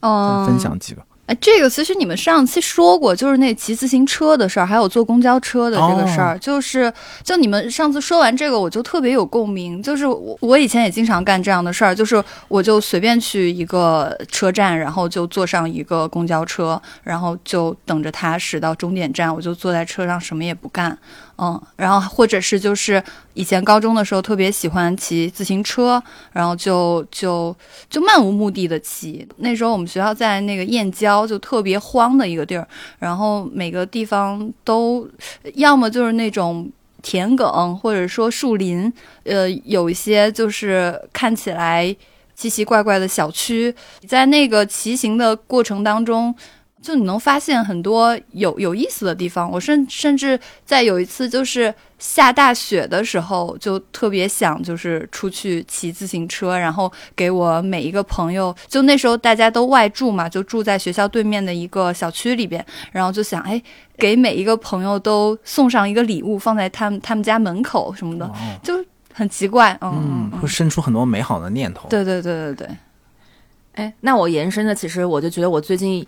[0.00, 1.02] 嗯分享几个。
[1.28, 6.90] 哎，这个其实你们上期说过，就是那骑自行车的事儿，还有坐公交车的这个事儿，就是
[7.22, 9.82] 就你们上次说完这个，我就特别有共鸣。
[9.82, 20.96] 就是我我以前也经常干这样的事儿，就是我就随便去一个车站，然后就坐上一个公交车，然后就等着它驶到终点站，我就坐在车上什么也不干。
[21.40, 23.00] 嗯，然后或者是就是
[23.34, 27.54] 以前高中的时候特别喜欢骑自行车，然后就就
[27.88, 29.24] 就漫无目的的骑。
[29.36, 32.66] 那时候我们学校在那个燕郊，就特别荒的一个地儿，
[32.98, 35.08] 然后每个地方都
[35.54, 36.68] 要么就是那种
[37.02, 41.94] 田埂，或者说树林，呃，有一些就是看起来
[42.34, 43.72] 奇奇怪怪的小区。
[44.08, 46.34] 在那个骑行的过程当中。
[46.80, 63.60] 就你能发现很多有有意思的地方，我甚甚至在有一次就是下大雪的时候，就特别想就是出去骑自行车，然后给我每一个朋友，就那时候大家都外住嘛，就住在学校对面的一个小区里边，然后就想哎，
[63.96, 68.30] 给每一个朋友都送上一个礼物，放在他们他们家门口什么的，
[68.62, 68.72] 就
[69.12, 71.88] 很奇怪，嗯，会生出很多美好的念头。
[71.88, 72.76] 对对对对对，
[73.72, 76.06] 哎，那我延伸的，其实我就觉得我最近。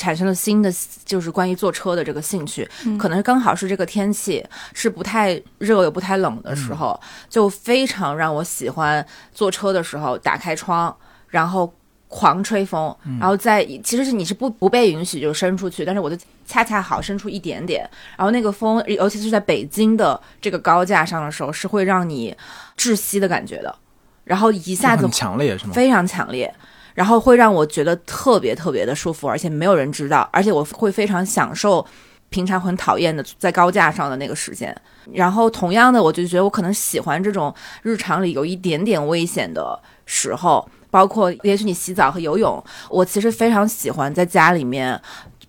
[0.00, 0.72] 产生了新的
[1.04, 2.66] 就是关于坐车的这个兴趣，
[2.98, 4.42] 可能刚好是这个天气
[4.72, 6.98] 是不太热又不太冷的时候，
[7.28, 10.96] 就非常让我喜欢坐车的时候打开窗，
[11.28, 11.70] 然后
[12.08, 22.34] 狂吹风，然后在其实是你是不不被允许就伸出去，但是我就恰恰好伸出一点点，然后那个风，尤其是在北京的这个高架上的时候，是会让你
[22.78, 23.76] 窒息的感觉的，
[24.24, 25.72] 然后一下子强烈是吗？
[25.74, 26.52] 非常强烈。
[26.94, 31.84] 然后会让我觉得特别特别的舒服，而且没有人知道，而且我会非常享受
[32.28, 34.74] 平常很讨厌的在高架上的那个时间。
[35.12, 42.62] 然后同样的，我就觉得我可能喜欢这种日常里有一点点危险的时候，包括也许你洗澡和游泳。
[42.88, 45.00] 我其实非常喜欢在家里面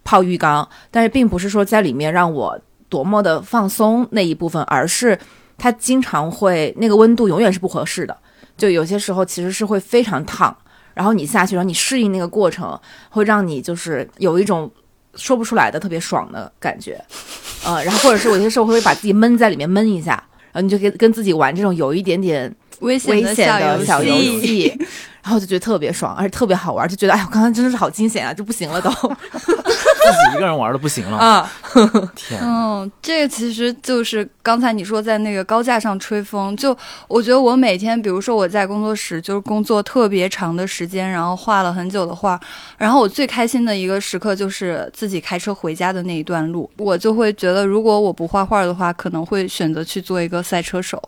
[0.04, 5.18] 泡浴缸，但是并不是说在里面让我多么的放松那一部分，而是
[5.58, 8.18] 它经常会那个温度永远是不合适的，
[8.58, 10.56] 就有些时候其实是会非常烫。
[10.94, 12.80] 然后你下去，然后你适应那个过程，
[13.10, 14.72] 会让你就是有一种
[15.16, 17.04] 说不出来的特别爽的感觉，
[17.66, 20.12] 呃，然后或者是我有些时候会把自己闷在里面闷一下，
[20.52, 24.78] 然后你就跟跟自己玩这种有一点点危险的小游戏。
[25.24, 28.90] 然后就觉得特别爽，而且特别好玩，就觉得哎呀，刚刚真的是好惊险啊，就不行了都，
[29.30, 31.52] 自己一个人玩的不行了啊！
[32.16, 36.76] 天，嗯，这个其实就是刚才你说在那个高架上吹风，就
[37.08, 42.40] 我觉得我每天，比如说我在工作室就是工作特别长的时间，然后画了很久的画，
[42.80, 51.00] 然后我最开心的一个时刻就是自己开车回家的那一段路，我就会觉得如果我不画画的话，可能会选择去做一个赛车手。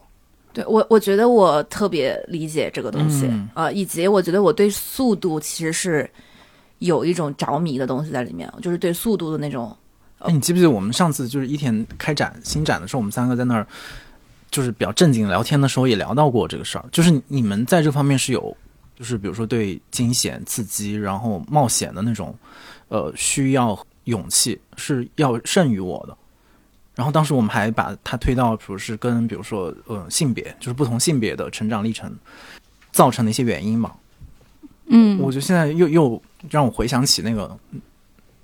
[0.54, 6.10] 对我，我觉得我特别理解这个东西啊，以及我觉得我对速度其实是
[6.78, 9.76] 有一种着迷的东西在里面，就是对速度的那种。
[10.20, 13.68] 哎，你记不记得我们上次就是一天开展新展的时候，我们三个在那儿
[14.52, 18.56] 就是比较正经聊天的时候，也聊到过这个事儿，就是你们在这方面是有，
[18.98, 22.34] 就是比如说对惊险、刺激，然后冒险的那种，
[22.90, 26.16] 呃，需要勇气是要胜于我的。
[26.96, 32.14] 然后当时我们还把它推到，比如是跟比如说呃性别，就是不同性别的成长历程
[32.92, 33.92] 造成的一些原因嘛。
[34.88, 37.58] 嗯，我觉得现在又又让我回想起那个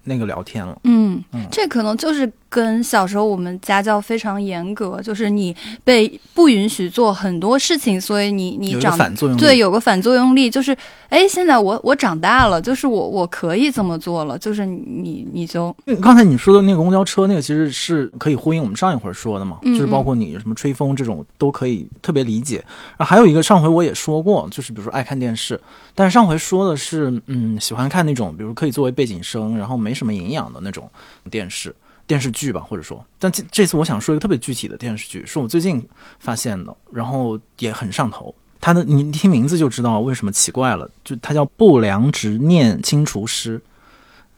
[0.03, 0.79] 那个聊天了。
[0.83, 2.31] 嗯，这可能就是。
[2.49, 8.97] 跟小时候我们家教非常严格，就是你被不允许做很多事情，所以你你长
[9.37, 10.75] 对有个反作用力，就是
[11.09, 22.57] 哎，现在我我长大了，就是我我可以这么做了，就是你你就刚才你说的那个公交车那个其实是可以呼应我们上一会儿说的嘛，就是包括你什么吹风这种都可以特别理解。
[22.97, 25.59] 然后还有一个上回我也说过，就是比如说爱看电视，
[25.93, 30.89] 但是上回说的是嗯喜欢看那种比如可以作为背景声，然后没什么营养的那种
[31.29, 31.75] 电视。
[32.10, 35.88] 电视剧吧，或者说，但这这次我想说一个特别具体的电视剧，是我最近
[36.18, 38.34] 发现的，然后也很上头。
[38.60, 43.60] 它的你听名字就知道为什么奇怪了，就它叫《不良执念清除师》，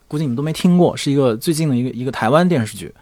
[0.10, 2.94] 估计你们都没听过，是一个最近的一个一个台湾电视剧。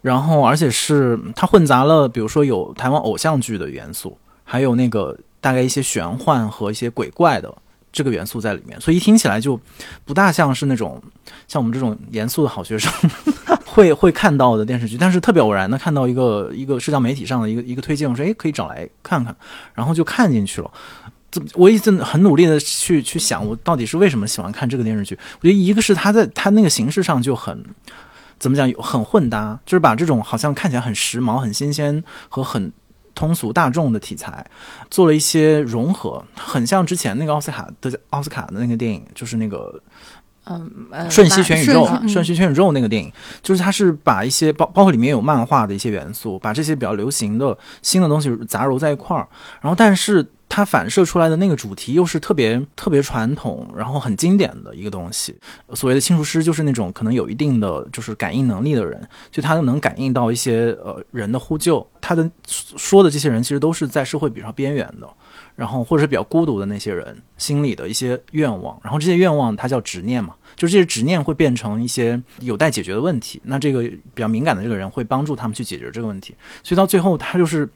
[0.00, 7.54] 然后而且是它混杂了，比如说有台湾偶像剧的元素，还有那个大概一些玄幻和一些鬼怪的
[7.92, 9.60] 这个元素在里面，所以一听起来就
[10.04, 11.02] 不大像是那种
[11.46, 12.92] 像我们这种严肃的好学生。
[13.64, 19.36] 会会看到的电视剧，但是特别偶然的看到一个一个社交媒体上的一个一个推荐，我说哎可以找来看看，
[19.72, 20.70] 然后就看进去了。
[21.30, 25.16] 这我一直很努力的去去想，我到底是为什么喜欢看这个电视剧？
[25.40, 27.62] 我觉得一个是它在它那个形式上就很
[28.40, 32.72] 怎么讲，很混搭，就是把这种好像看起来很时髦、很新鲜和很
[33.18, 34.46] 通俗大众的题材
[34.88, 39.82] 做了一些融合，很像之前那个奥斯卡的奥斯卡的那个电影，就是那个。
[40.50, 43.12] 嗯呃，瞬息全宇宙瞬息》，瞬息全宇宙那个电影，
[43.42, 49.28] 就是它是把一些包包括里面有漫画的一些元素，把这些比较流行的新的东西杂糅在一块儿，
[49.60, 55.36] 然后但是它反射出来的那个主题又是特别特别传统，然后很经典的一个东西。
[55.74, 65.08] 所谓的亲术师就是那种可能有一定的就是感应能力的人，就他能感应到一些呃人的呼救，他的说的这些人其实都是在社会比较边缘的。
[65.54, 73.40] 然后或者是比较孤独的那些人心里的一些愿望，然后这些愿望它叫执念嘛，就是这些执念会变成一些有待解决的问题。
[73.44, 77.66] 那这个比较敏感的这个人会帮助他们去解决这个问题，所以到最后他就是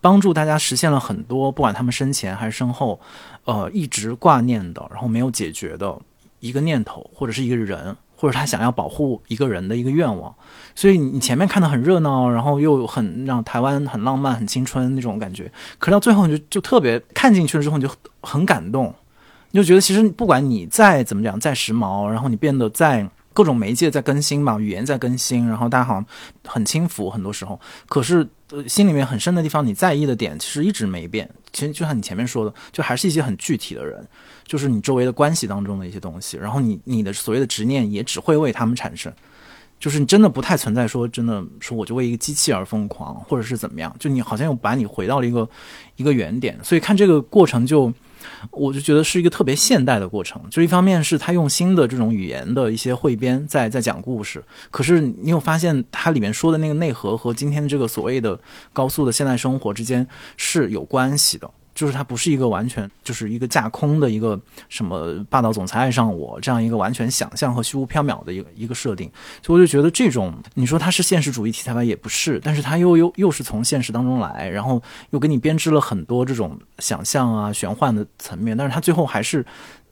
[0.00, 2.98] 帮助大家实现了很多，不管他们生前还是身后，
[3.44, 5.96] 呃，一直挂念的，然后没有解决的
[6.40, 7.96] 一个念头或者是一个人。
[8.16, 10.34] 或者他想要保护一个人的一个愿望，
[10.74, 18.94] 所以你前面看的很热闹，然后又很让台湾很浪漫、很青春那种感觉，可到最后你就就特别看进去了之后你就很感动，
[19.52, 26.06] 你就觉得其实不管你再怎么讲再时髦，然后你变得再各种媒介在更新嘛，语言在更新，然后大家好像
[26.44, 34.06] 很轻浮，很多时候，可是呃心里面很深的地方你在意的点其实一直没变，其实就像你前面说的，就还是一些很具体的人。
[34.44, 39.12] 就是你周围的关系当中的一些东西，然后你你的所谓的执念也只会为他们产生，
[39.78, 45.48] 就是你真的不太存在说真的说我就为一个机器而疯狂，或者是怎么样，就你好像又把你回到了一个
[45.94, 47.92] 一个原点，所以看这个过程就
[48.50, 58.38] 我就觉得是一个特别现代的过程，就一方面是他用新的这种语言的一些汇编在在讲故事，可是你有发现它里面说的那个内核和今天的这个所谓的
[58.72, 60.06] 高速的现代生活之间
[60.36, 61.50] 是有关系的。
[61.80, 69.10] 就是它不是一个完全就是一个架空的一个什么霸道总裁爱上我这样一个完全想象和虚无缥缈的一个一个设定，
[69.42, 79.42] 所以我就觉得这种你说它是现实主义题材吧也不是，但是它又又又是从现实当中来，然后又给你编织了很多这种想象啊玄幻的层面，但是它最后还是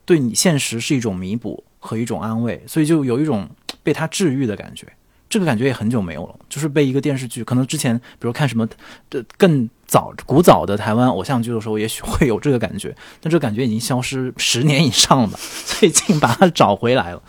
[0.05, 3.49] 对你现实是一种弥补和一种安慰，所以就有一种
[3.81, 4.87] 被它治愈的感觉。
[5.27, 8.67] 这个感觉也很久没有了，就是被一个电视剧，可能之前比如看什么
[9.09, 17.21] 的更早古早的台湾偶像剧的时候，也许会有这个感觉，但这个感觉已经消失十年以上了，最近把它找回来了，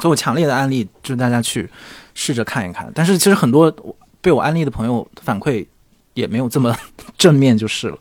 [0.00, 1.70] 所以我强烈的安利，就是大家去
[2.12, 2.90] 试着看一看。
[2.92, 3.72] 但是其实很多
[4.20, 5.64] 被我安利的朋友反馈
[6.14, 6.76] 也没有这么
[7.16, 7.96] 正面，就是了。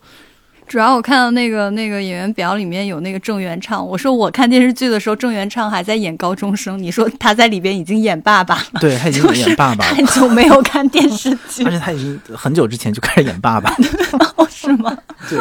[0.70, 13.76] 主要我看到那个那个演员表里面有那个郑元畅，我说我看电视剧的时候，郑元畅还在演高中生，你说他在里边已经演爸爸了，对他已经演爸爸了，太久没有看电视剧， 而且他已经很久之前就开始演爸爸，
[14.38, 14.96] 哦，是吗？
[15.28, 15.40] 对，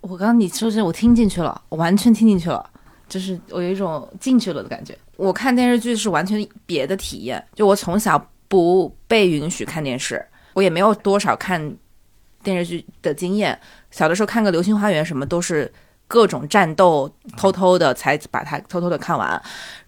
[0.00, 2.64] 我刚刚你说这，我听进去了，我完全听进去了，
[3.08, 4.96] 就是我有一种进去了的感觉。
[5.16, 11.74] 我看电视剧是完全别的体验，就我从小不被允许看电视，我也没有多少看
[12.44, 13.58] 电视剧的经验。
[13.92, 15.72] 小的时候看个《流星花园》什么都是
[16.08, 19.40] 各种战斗，偷偷的才把它偷偷的看完，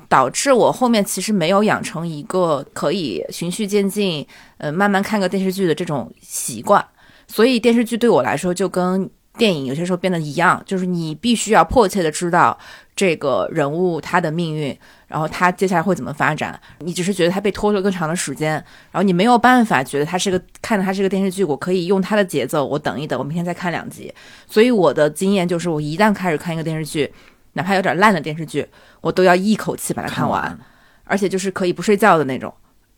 [0.08, 4.24] 导致我后面其实没有养成一个可以循序渐进，
[4.58, 6.86] 呃，慢慢看个电视剧的这种习惯。
[7.26, 12.56] 所以电视剧对我来说就跟电影有些时候变得一样，就是你必须要迫切的知道
[12.94, 14.78] 这个人物他的命运。
[15.14, 16.60] 然后他接下来会怎么发展？
[16.80, 18.54] 你只是觉得他被拖了更长的时间，
[18.90, 24.12] 然后你没有办法觉得他是个看着他是个电视剧，我可以用他的节奏，我等一等，我明天再看两集。
[24.48, 27.14] 所以我的经验就是，我一旦开始看一个电视剧，
[27.52, 28.66] 哪怕有点烂的电视剧，
[29.00, 30.58] 我都要一口气把它看完，
[31.04, 32.52] 而且就是可以不睡觉的那种，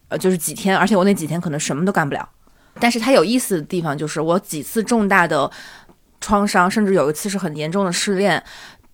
[0.09, 2.27] 呃，就是几天，而且我那几天可能什么都干不了。
[2.81, 5.51] 但是它有意思的地方就是，我几次重大的
[6.23, 8.43] 创伤，甚至有一次是很严重的失恋，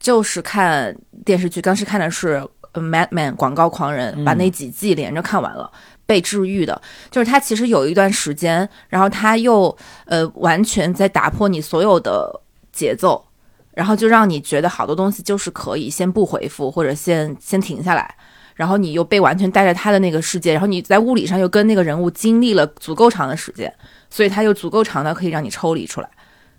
[0.00, 0.92] 就是看
[1.24, 2.44] 电视剧，当时看的是。
[2.80, 5.70] Madman 广告狂人把那几季连着看完了，
[6.06, 12.40] 被治愈的，就是他其实有一段时间，然后他又呃完全在打破你所有的
[12.72, 13.22] 节奏，
[13.74, 18.14] 然后就让你觉得好多东西就是可以先不回复或者先先停下来，
[18.54, 23.72] 然后你又被完全带着他的那个世界，然后你在物理上又跟那个人物经历了足够长的时间，
[24.08, 26.08] 所以他又足够长的可以让你抽离出来，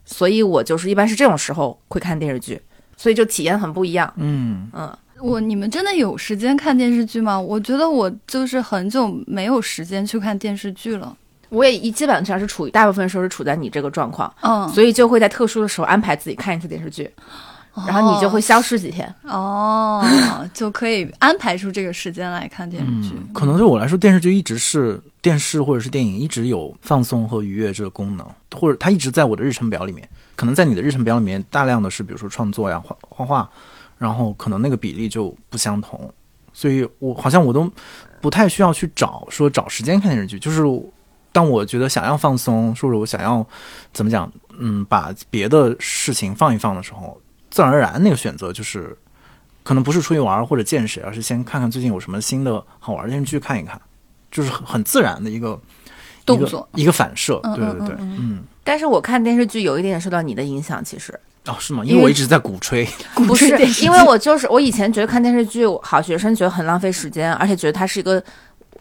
[0.05, 2.61] 所以我就是一般是这种时候会看电视剧，
[2.97, 4.70] 所以就体验很不一样，嗯。
[4.74, 4.95] 嗯。
[5.24, 7.39] 我你们真的有时间看电视剧吗？
[7.39, 11.15] 我觉得我就是很久没有时间去看电视剧了。
[11.47, 17.09] 我也一基本上是处于大部分时候是处在你这个状况，嗯，所以就会在特殊的时候安排自己看一次电视剧，
[17.88, 20.05] 然后你就会消失几天，哦，
[20.53, 23.15] 就可以安排出这个时间来看电视剧。
[23.34, 30.05] 可能对我来说，电视剧一直是电视或者是电影一直有放松和愉悦这个功能，或者它一直在我的日程表里面。
[30.36, 33.49] 可能在你的日程表里面，大量的是比如说创作呀、画画画。
[33.98, 36.12] 然后可能那个比例就不相同，
[36.52, 37.70] 所以我好像我都
[38.22, 40.38] 不太需要去找说找时间看电视剧。
[40.39, 40.62] 就是
[41.32, 43.46] 当我觉得想要放松，或者我想要
[43.91, 47.20] 怎么讲，嗯，把别的事情放一放的时候，
[47.50, 48.96] 自然而然那个选择就是
[49.64, 53.82] 可能不是出去玩或者见谁，而是先看看最近有什么新的好玩的电视剧看一看，
[54.30, 55.60] 就是很很自然的一个
[56.26, 57.39] 动作一个反射。
[57.44, 58.44] 嗯对对对，嗯嗯。
[58.64, 61.84] 但是我看电视剧有一点受到你的影响，其实哦，是吗？
[61.86, 62.88] 因为我一直在鼓吹，
[63.28, 68.22] 不是电视剧因为我就是我以前觉得看电视剧，好学生觉得很浪费时间，而且觉得它是一个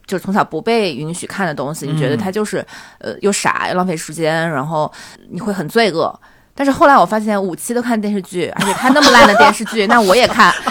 [0.06, 2.64] 就是从小不被允许看的东西，你觉得它就是
[2.98, 4.92] 呃又傻又浪费时间，然后
[5.30, 6.20] 你会很罪恶。
[6.54, 10.52] 但是后来我发现五期都看电视剧，而且看那么烂的电视剧， 那我也看。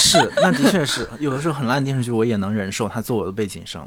[0.00, 3.86] 是，那的确是，有的时候很烂的电视剧我也能忍受它做我的背景声。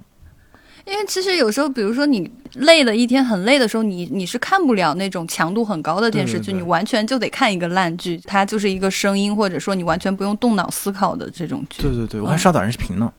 [0.86, 11.82] 因为其实有时候，比如说你累了一天很累的时候，你你是看不了那种强度很高的电视剧，对对对你完全就得看一个烂剧，它就是一个声音，或者说你完全不用动脑思考的这种剧。
[11.84, 13.12] 对对对，我还刷短视频呢。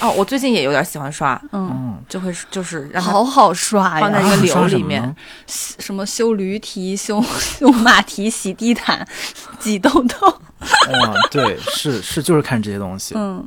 [0.00, 5.14] 哦，我最近也有点喜欢刷，嗯，嗯，就会就是让好好刷放在呀，一个流里面么。
[5.46, 9.06] 什么修驴蹄、修 修马蹄、洗地毯、
[9.60, 10.28] 挤痘痘。
[10.28, 13.46] 哇，对，是是，就是看这些东西，嗯，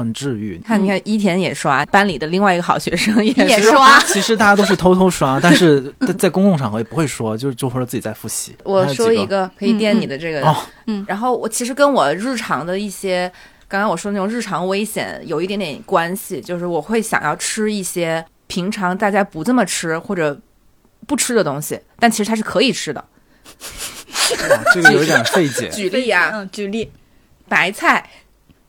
[0.00, 0.60] 很治愈。
[0.66, 4.00] 看，你看伊田也刷，班里的另外一个好学生也也刷。
[4.08, 8.56] 其实大家都是偷偷刷，但是 在在公共场合也不会说，就是就或者自己在复习。
[8.64, 13.30] 我说一个可以垫你的这个，哦嗯然后我其实跟我日常的一些，
[13.68, 20.38] 刚刚我说那种日常危险有一点点关系，就是我会想要吃一些平常大家不这么吃或者
[21.06, 23.04] 不吃的东西，但其实它是可以吃的。
[24.48, 25.68] 哇这个有点费解。
[25.74, 26.90] 举例啊，嗯，举例，
[27.48, 28.08] 白菜，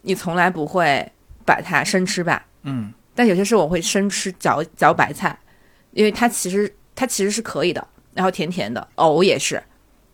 [0.02, 1.12] 你从来不会
[1.46, 2.46] 把它生吃吧？
[2.64, 5.38] 嗯，但有些时候我会生吃嚼嚼白菜，
[5.92, 9.62] 因为它其实它其实是可以的，然后甜甜的，藕也是，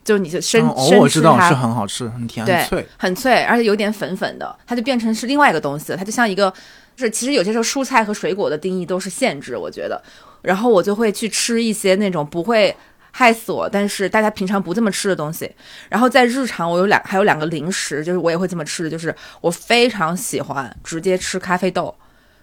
[0.03, 2.87] 就你就生、生吃它我知道是很好吃，很甜对很脆。
[2.97, 5.97] 很脆，而且有点粉粉的，它就变成是另外一个东西了。
[5.97, 6.49] 它就像一个，
[6.95, 10.01] 就是其实有些时候蔬菜和水果的定义都是限制，我觉得。
[10.41, 12.73] 然后我就会去吃一些那种不会
[13.19, 15.51] 害死我，但是大家平常不这么吃的东西。
[15.89, 21.95] 然后在日常，我有两还有两个零食，就是我也会这么吃的，就是我非常喜欢直接吃咖啡豆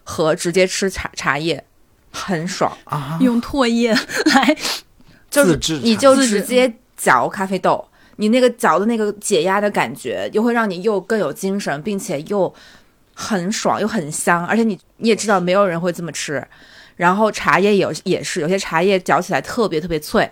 [0.02, 1.64] 和直接吃茶茶叶，
[2.10, 2.76] 很爽。
[2.86, 4.56] 啊，用唾液来，
[5.30, 12.52] 就是你就直接嚼咖啡豆，你那个嚼的那个解压的感觉，又会让你又更有精神，并且又
[13.14, 16.44] 很爽又很香，而且你你也知道没有人会这么吃。
[16.96, 20.28] 然后茶叶有也是，有些茶叶嚼起来特别特别脆，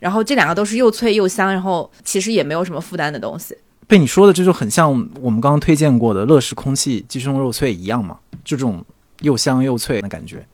[0.00, 3.56] 然后这两个都是又脆又香，然后其实也没有什么负担的东西。
[3.86, 4.90] 被你说的这就很像
[5.20, 8.84] 我们刚刚推荐过的乐事空气鸡胸肉脆一样嘛，就这种
[9.20, 10.44] 又香又脆的感觉。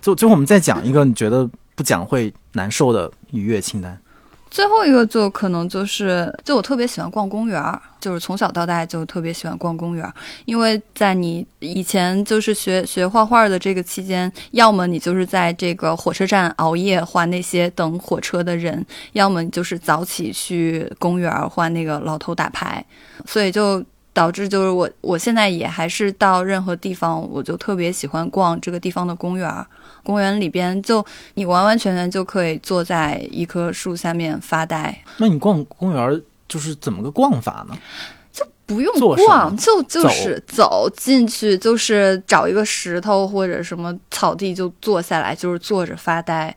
[0.00, 4.00] 就最后我们再讲一个你觉得不讲会难受的愉悦清单。
[4.50, 10.12] 最后一个就可能就是，就我特别喜欢逛公园儿，就是从小到大就特别喜欢逛公园儿，
[10.44, 22.84] 因为在你以前就是学学画画的这个期间，要么你就是在这个火车站熬夜画那些等火车的人，要么你就是早起去公园儿画那个老头打牌，
[23.24, 23.84] 所以就。
[24.12, 29.64] 导致就是我，我现在也还是到任何地方，我就特别喜欢逛这个地方的公园儿。
[30.10, 31.04] 公园里边就
[31.34, 37.78] 你完完全全就可以坐在一棵树下面发呆，那你逛公园就是怎么个逛法呢？
[38.32, 38.92] 就不用
[39.26, 40.90] 逛，就就是走。
[40.96, 46.54] 进去，就是找一个石头或者什么草地就坐下来，就是坐着发呆，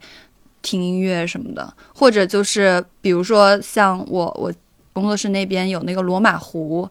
[0.60, 4.52] 听音乐什么的，或者就是比如说像我我
[4.92, 6.88] 工作室那边有那个罗马湖，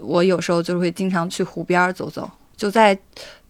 [0.00, 2.98] 我有时候就会经常去湖边走走，就在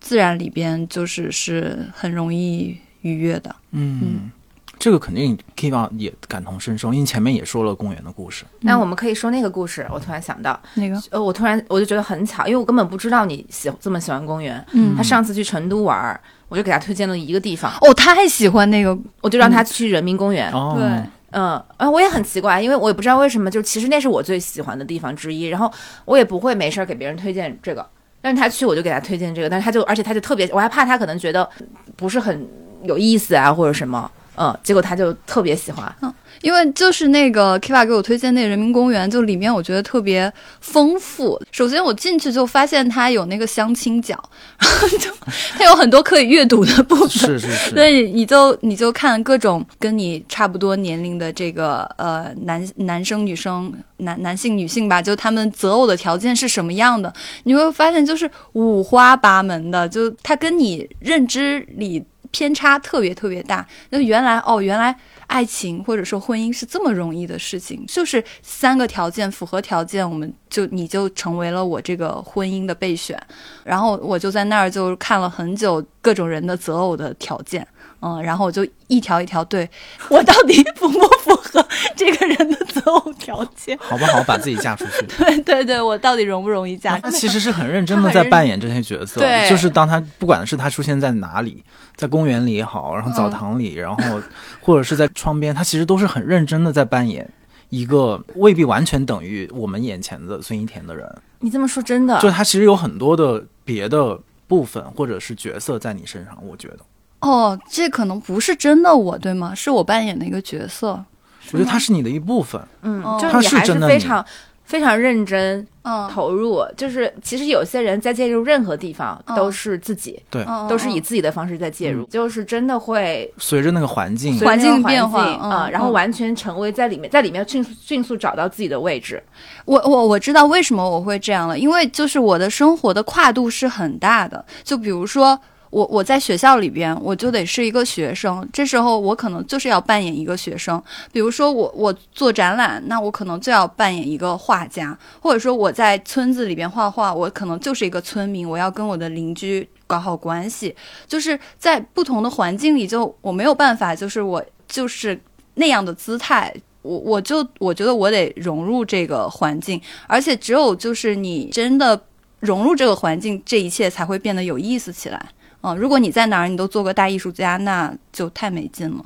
[0.00, 3.54] 自然里边，就是是很容易愉悦的。
[3.72, 4.30] 嗯，
[4.78, 8.44] 这个肯定 Kiva 也感同身受，因为前面也说了公园的故事。
[8.60, 14.64] 那我们可以说那个故事，我突然想到，那个，呃，我突然我就觉得很巧，因为我根本不知道你喜这么喜欢公园。
[14.72, 20.50] 嗯他上次去成都玩儿，我就给他推荐了一个地方，哦，他还喜欢那个，我就让他去人民公园。
[20.50, 20.86] 哦，对，
[21.32, 25.44] 嗯，啊，我也很奇怪，因为我也不知道为什么，就其实那是我最喜欢的地方之一。
[25.46, 25.70] 然后
[26.06, 27.86] 我也不会没事儿给别人推荐这个，
[28.22, 31.48] 但是他去我就给他推荐这个，但是他就而且他就特别，我还怕他可能觉得
[31.96, 32.46] 不是很
[32.82, 35.94] 有意思啊或者什么，嗯，结果他就特别喜欢。
[36.02, 36.12] 嗯
[36.42, 41.38] 因为就是那个 Kiva 给我推荐那个人民公园，就里面我觉得特别丰富。
[41.52, 44.18] 首先我进去就发现它有那个相亲角，
[44.56, 45.10] 然后就
[45.58, 47.08] 它有很多可以阅读的部分。
[47.10, 57.12] 是是是，对，你就你就看各种跟你差不多年龄的这个呃男男生女生男男性女性吧，就他们择偶的条件是什么样的，
[57.42, 63.66] 你会发现就是五花八门的，就他跟你认知里偏差特别特别大。
[63.90, 64.94] 那原来哦，原来
[65.26, 73.20] 爱情或者说婚姻是这么容易的事情，就是三个条件符合条件，我们就你就成为了我这个婚姻的备选。
[73.64, 77.66] 然后我就在那儿就看了很久各种人的择偶的条件。
[78.02, 79.68] 嗯，然后我就一条一条对
[80.08, 81.62] 我到底 符不符合
[81.94, 83.76] 这个人的择偶条件？
[83.78, 85.04] 好不好把自己嫁出去？
[85.22, 86.98] 对对对，我到底容不容易嫁？
[87.00, 89.20] 他其实是很认真 的在扮演这些角色，
[89.50, 91.62] 就是当他不管是他出现在哪里，
[92.00, 94.20] 在公园里也好，然后澡堂里，然后
[94.62, 97.28] 或者是在窗边，他其实都是很认真的在扮演
[97.68, 101.06] 一个未必完全等于我们眼前的孙一田的人。
[101.40, 102.18] 你这么说真的？
[102.22, 104.18] 就他其实有很多的别的
[104.48, 106.78] 部分或者是角色在你身上，我觉得。
[107.20, 109.54] 哦，这可能不是真的我，对吗？
[109.54, 111.04] 是我扮演的一个角色。
[111.52, 112.58] 我觉得他是你的一部分。
[112.80, 114.24] 嗯，就是你还是非常
[114.70, 116.64] 非常认真，嗯，投入。
[116.76, 129.20] 就是其实有些人在介入任何地方都是自己，对，都是以自己的方式在介入，就是真的会随着那个环境环境变化啊，然后完全成为在里面，在里面迅速迅速找到自己的位置。
[129.64, 135.36] 我我我知道为什么我会这样了，因为就是我的生活的跨度是很大的，就比如说。
[135.70, 138.46] 我我在学校里边，我就得是一个学生。
[138.52, 140.82] 这时候我可能就是要扮演一个学生。
[141.12, 150.74] 比如说我我做展览，那我可能就要扮演一个画家；或者说我在村子里边画画，我可能就是一个村民，我要跟我的邻居搞好关系。
[151.06, 155.20] 就是在不同的环境里，就我没有办法，就是我就是
[155.54, 156.52] 那样的姿态。
[156.82, 162.02] 我我就我觉得我得融入这个环境，而且只有就是你真的
[162.40, 165.26] 融入这个环境，这一切才会变得有意思起来。
[165.62, 169.04] 嗯，如果你在哪儿，你都做个大艺术家，那就太没劲了。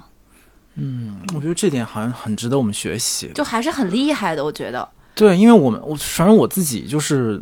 [0.77, 4.45] 嗯，我觉得这点好像很值得我们学习，就还是很厉害的。
[4.45, 7.41] 我觉得，对，因为我们我反正我自己就是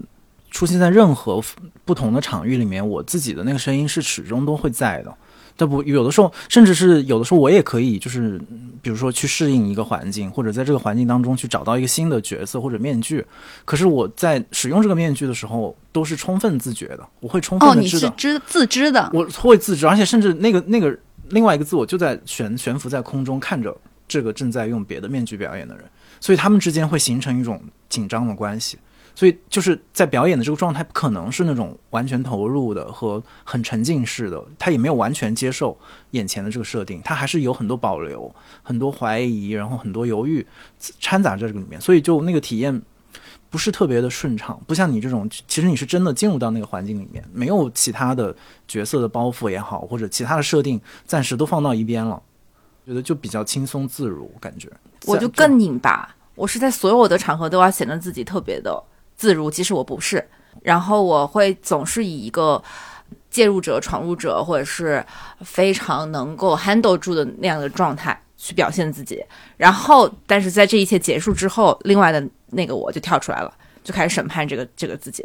[0.51, 1.43] 出现在任何
[1.85, 5.15] 不同的场域里面，我自己的那个声音是始终都会在的。
[5.57, 8.41] 但不有的时候，甚至是有的时候，我也可以就是，
[8.81, 13.25] 比如说去适应一个环境，或者在这个环境当中去找到一个新的角色或者面具。
[13.65, 20.97] 可是我在使用这个面具的时候，都是充分自觉的，我会充分的知道，哦，你是知自知的，我会自知，而且甚至那个那个
[21.29, 23.77] 另外一个自我就在悬悬浮在空中，看着
[24.09, 25.85] 这个正在用别的面具表演的人，
[26.21, 28.79] 所以他们之间会形成一种紧张的关系。
[29.15, 35.79] 所以就是在表演的这个状态，不可能是那种完全投入的和很沉浸式的，他也没有完全接受
[36.13, 40.45] 眼前的这个设定，他还是有很多保留、很多怀疑，然后很多犹豫
[40.99, 42.81] 掺杂在这个里面，所以就那个体验
[43.51, 48.35] 不是特别的顺畅，不像你这种，其实你是真的进入到那个环境里面，没有其他的
[48.67, 52.21] 角色的包袱也好，或者其他的设定暂时都放到一边了，
[52.87, 54.71] 觉得就比较轻松自如，感觉
[55.05, 58.83] 我就更拧巴，我是在所有的场合都要显得自己特别的。
[59.23, 60.29] 自如，即使我不是，
[60.63, 62.61] 然后我会总是以一个
[63.31, 65.07] 介入者、闯入者，或者是
[65.43, 69.25] 非常能够 handle 住的那样的状态去表现自己。
[69.57, 73.55] 然后，但是在这一切结束之后，另外的那个我就跳出来了，
[73.85, 75.25] 就开始审判这个这个自己。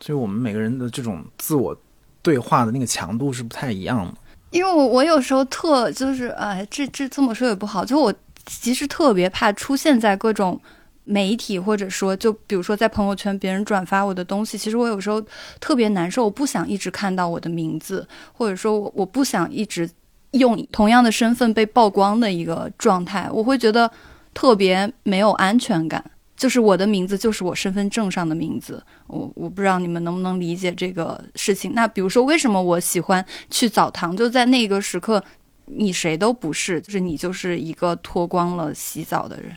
[0.00, 1.76] 所以我们每个人的这种自我
[2.22, 4.14] 对话的那个强度是不太一样的。
[4.50, 8.12] 因为我我有时候特就是，哎，这这这么说也不好，就我
[8.46, 10.60] 其实特别怕出现在各种。
[11.04, 15.22] 媒体或者说，就比如说在朋友圈别人转发我的东西，其实我有时候
[15.60, 19.88] 特别难受，我不想一直看到我的名字，或者说我我不想一直
[20.32, 23.90] 用同样的身份被曝光的一个状态，我会觉得
[24.32, 26.04] 特别没有安全感。
[26.34, 31.72] 就是我的名字就是我身份证上的名字，我我不知道你们能不能理解这个事情。
[31.72, 34.16] 那比如说，为什么我喜欢去澡堂？
[34.16, 35.22] 就在那个时刻，
[35.66, 39.56] 你谁都不是，就是你就是一个脱光了洗澡的人。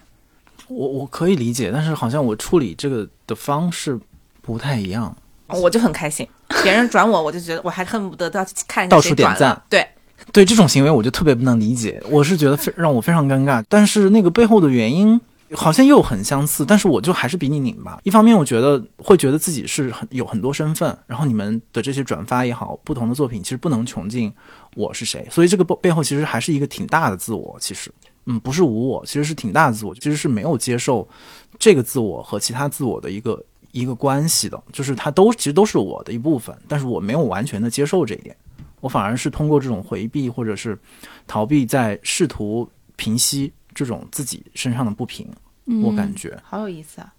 [0.67, 3.99] 我我可以理解，但是好像我处理这个的方式
[4.41, 5.15] 不太一样。
[5.47, 6.27] 我就很开心，
[6.63, 9.61] 别人转我，我就觉得我还恨不得到看到处点赞。
[9.69, 9.87] 对
[10.31, 12.01] 对，这种行为我就特别不能理解。
[12.09, 15.21] 我是觉得非让我非常尴尬，但是那个背后的原因
[15.53, 16.65] 好像又很相似。
[16.65, 17.99] 但是我就还是比你拧巴。
[18.01, 24.33] 一方面，我觉得会觉得自己是很有很多身份，然后你们的这些转发也好，不同的作品其实不能穷尽
[24.75, 25.27] 我是谁。
[25.29, 27.91] 所以这个背背后其实还是一个挺大的自我，其实。
[28.25, 31.07] 嗯，不是无我，其实是挺大的自我，其实是没有接受
[31.59, 38.35] 这个自我和其他自我的一个一个关系的，就是它都其实都是我的一部分，但是我没有完全的接受这一点，
[38.81, 40.77] 我反而是通过这种回避或者是
[41.27, 45.29] 逃避，在试图平息这种自己身上的不平，
[45.83, 47.13] 我感觉好有意思啊。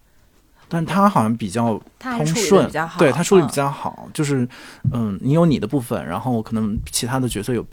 [0.68, 2.68] 但他好像比较通顺，
[2.98, 4.48] 对他处理比较好，就是
[4.92, 7.64] 嗯，你有你的部分，然后可能其他的角色有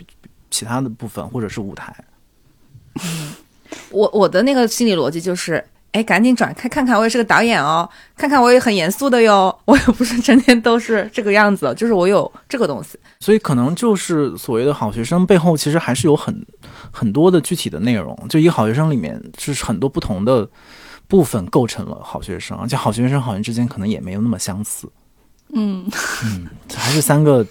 [0.52, 1.92] 其他的部分，或者是舞台。
[3.90, 7.88] 我我的那个心理逻辑就是哎，赶紧转开看看，我也是个导演哦，
[8.18, 12.98] 看看我也很严肃的哟， 我也不是整天都是这个样子，就是我有这个东西。
[13.20, 16.46] 所以可能就是所谓的好学生背后，其实还是有很
[16.92, 18.18] 很多的具体的内容。
[18.28, 20.50] 就一个好学生里面，是很多不同的
[21.08, 24.90] 部分构成了好学生，而且好学生好人之间可能也没有那么相似。
[25.54, 25.86] 嗯
[26.24, 27.46] 嗯，还是三个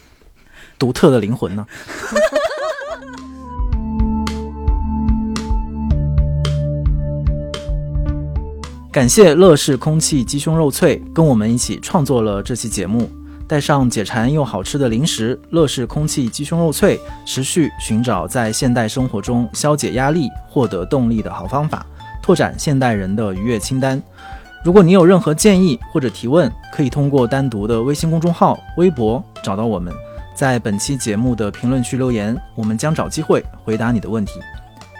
[0.77, 1.65] 独特的灵魂呢。
[8.93, 13.11] 感谢乐视空气鸡胸肉脆跟我们一起创作了这期节目。
[13.49, 21.87] 带上解馋又好吃的零食，乐视空气鸡胸肉脆，持续寻找在现代生活中消解压力、获得动力的好方法，
[22.23, 24.01] 拓展现代人的愉悦清单。
[24.63, 29.93] 如果你有任何建议或者提问，可以通过单独的微信公众号、微博找到我们，
[30.35, 34.35] 在本期节目的评论区留言，我们将找机会回答你的问题。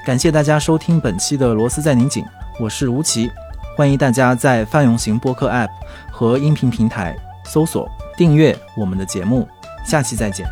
[0.07, 2.25] 感谢大家收听本期的螺丝在拧紧，
[2.59, 3.31] 我是吴奇。
[3.75, 5.71] 欢迎大家在泛用型播客 App
[6.11, 9.49] 和音频平台搜索订阅我们的节目，
[9.85, 10.47] 下期再见。